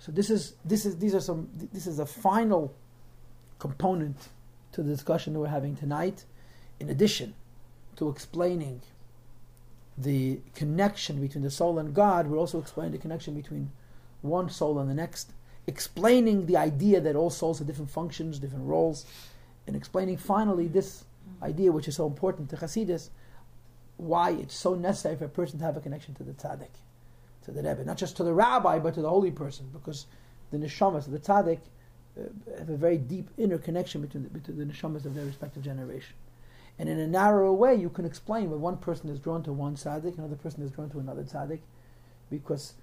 [0.00, 2.74] So this is this is these are some this is a final
[3.60, 4.16] component
[4.72, 6.24] to the discussion that we're having tonight.
[6.80, 7.34] In addition
[7.94, 8.80] to explaining
[9.96, 13.70] the connection between the soul and God, we're also explaining the connection between
[14.20, 15.30] one soul and the next,
[15.68, 19.06] explaining the idea that all souls have different functions, different roles,
[19.68, 21.04] and explaining finally this
[21.42, 23.10] idea which is so important to Hasidus,
[23.96, 26.70] why it's so necessary for a person to have a connection to the tzaddik,
[27.44, 30.06] to the Rebbe, not just to the rabbi, but to the holy person, because
[30.50, 31.60] the neshamas, the tzaddik,
[32.18, 35.62] uh, have a very deep inner connection between the, between the neshamas of their respective
[35.62, 36.14] generation.
[36.78, 39.76] And in a narrower way, you can explain why one person is drawn to one
[39.76, 41.60] tzaddik, another person is drawn to another tzaddik,
[42.30, 42.74] because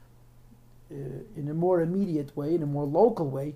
[0.92, 0.96] uh,
[1.36, 3.56] in a more immediate way, in a more local way,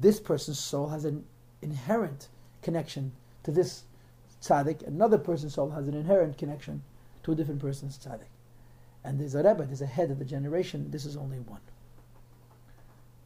[0.00, 1.24] this person's soul has an
[1.62, 2.28] inherent
[2.62, 3.12] connection
[3.44, 3.84] to this
[4.46, 4.86] tzaddik.
[4.86, 6.82] Another person's soul has an inherent connection
[7.22, 8.30] to a different person's tzaddik.
[9.04, 10.90] And there's a rebbe, there's a head of the generation.
[10.90, 11.60] This is only one.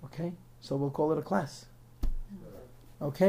[0.05, 1.67] Okay, so we'll call it a class.
[2.05, 3.05] Mm-hmm.
[3.05, 3.19] Okay.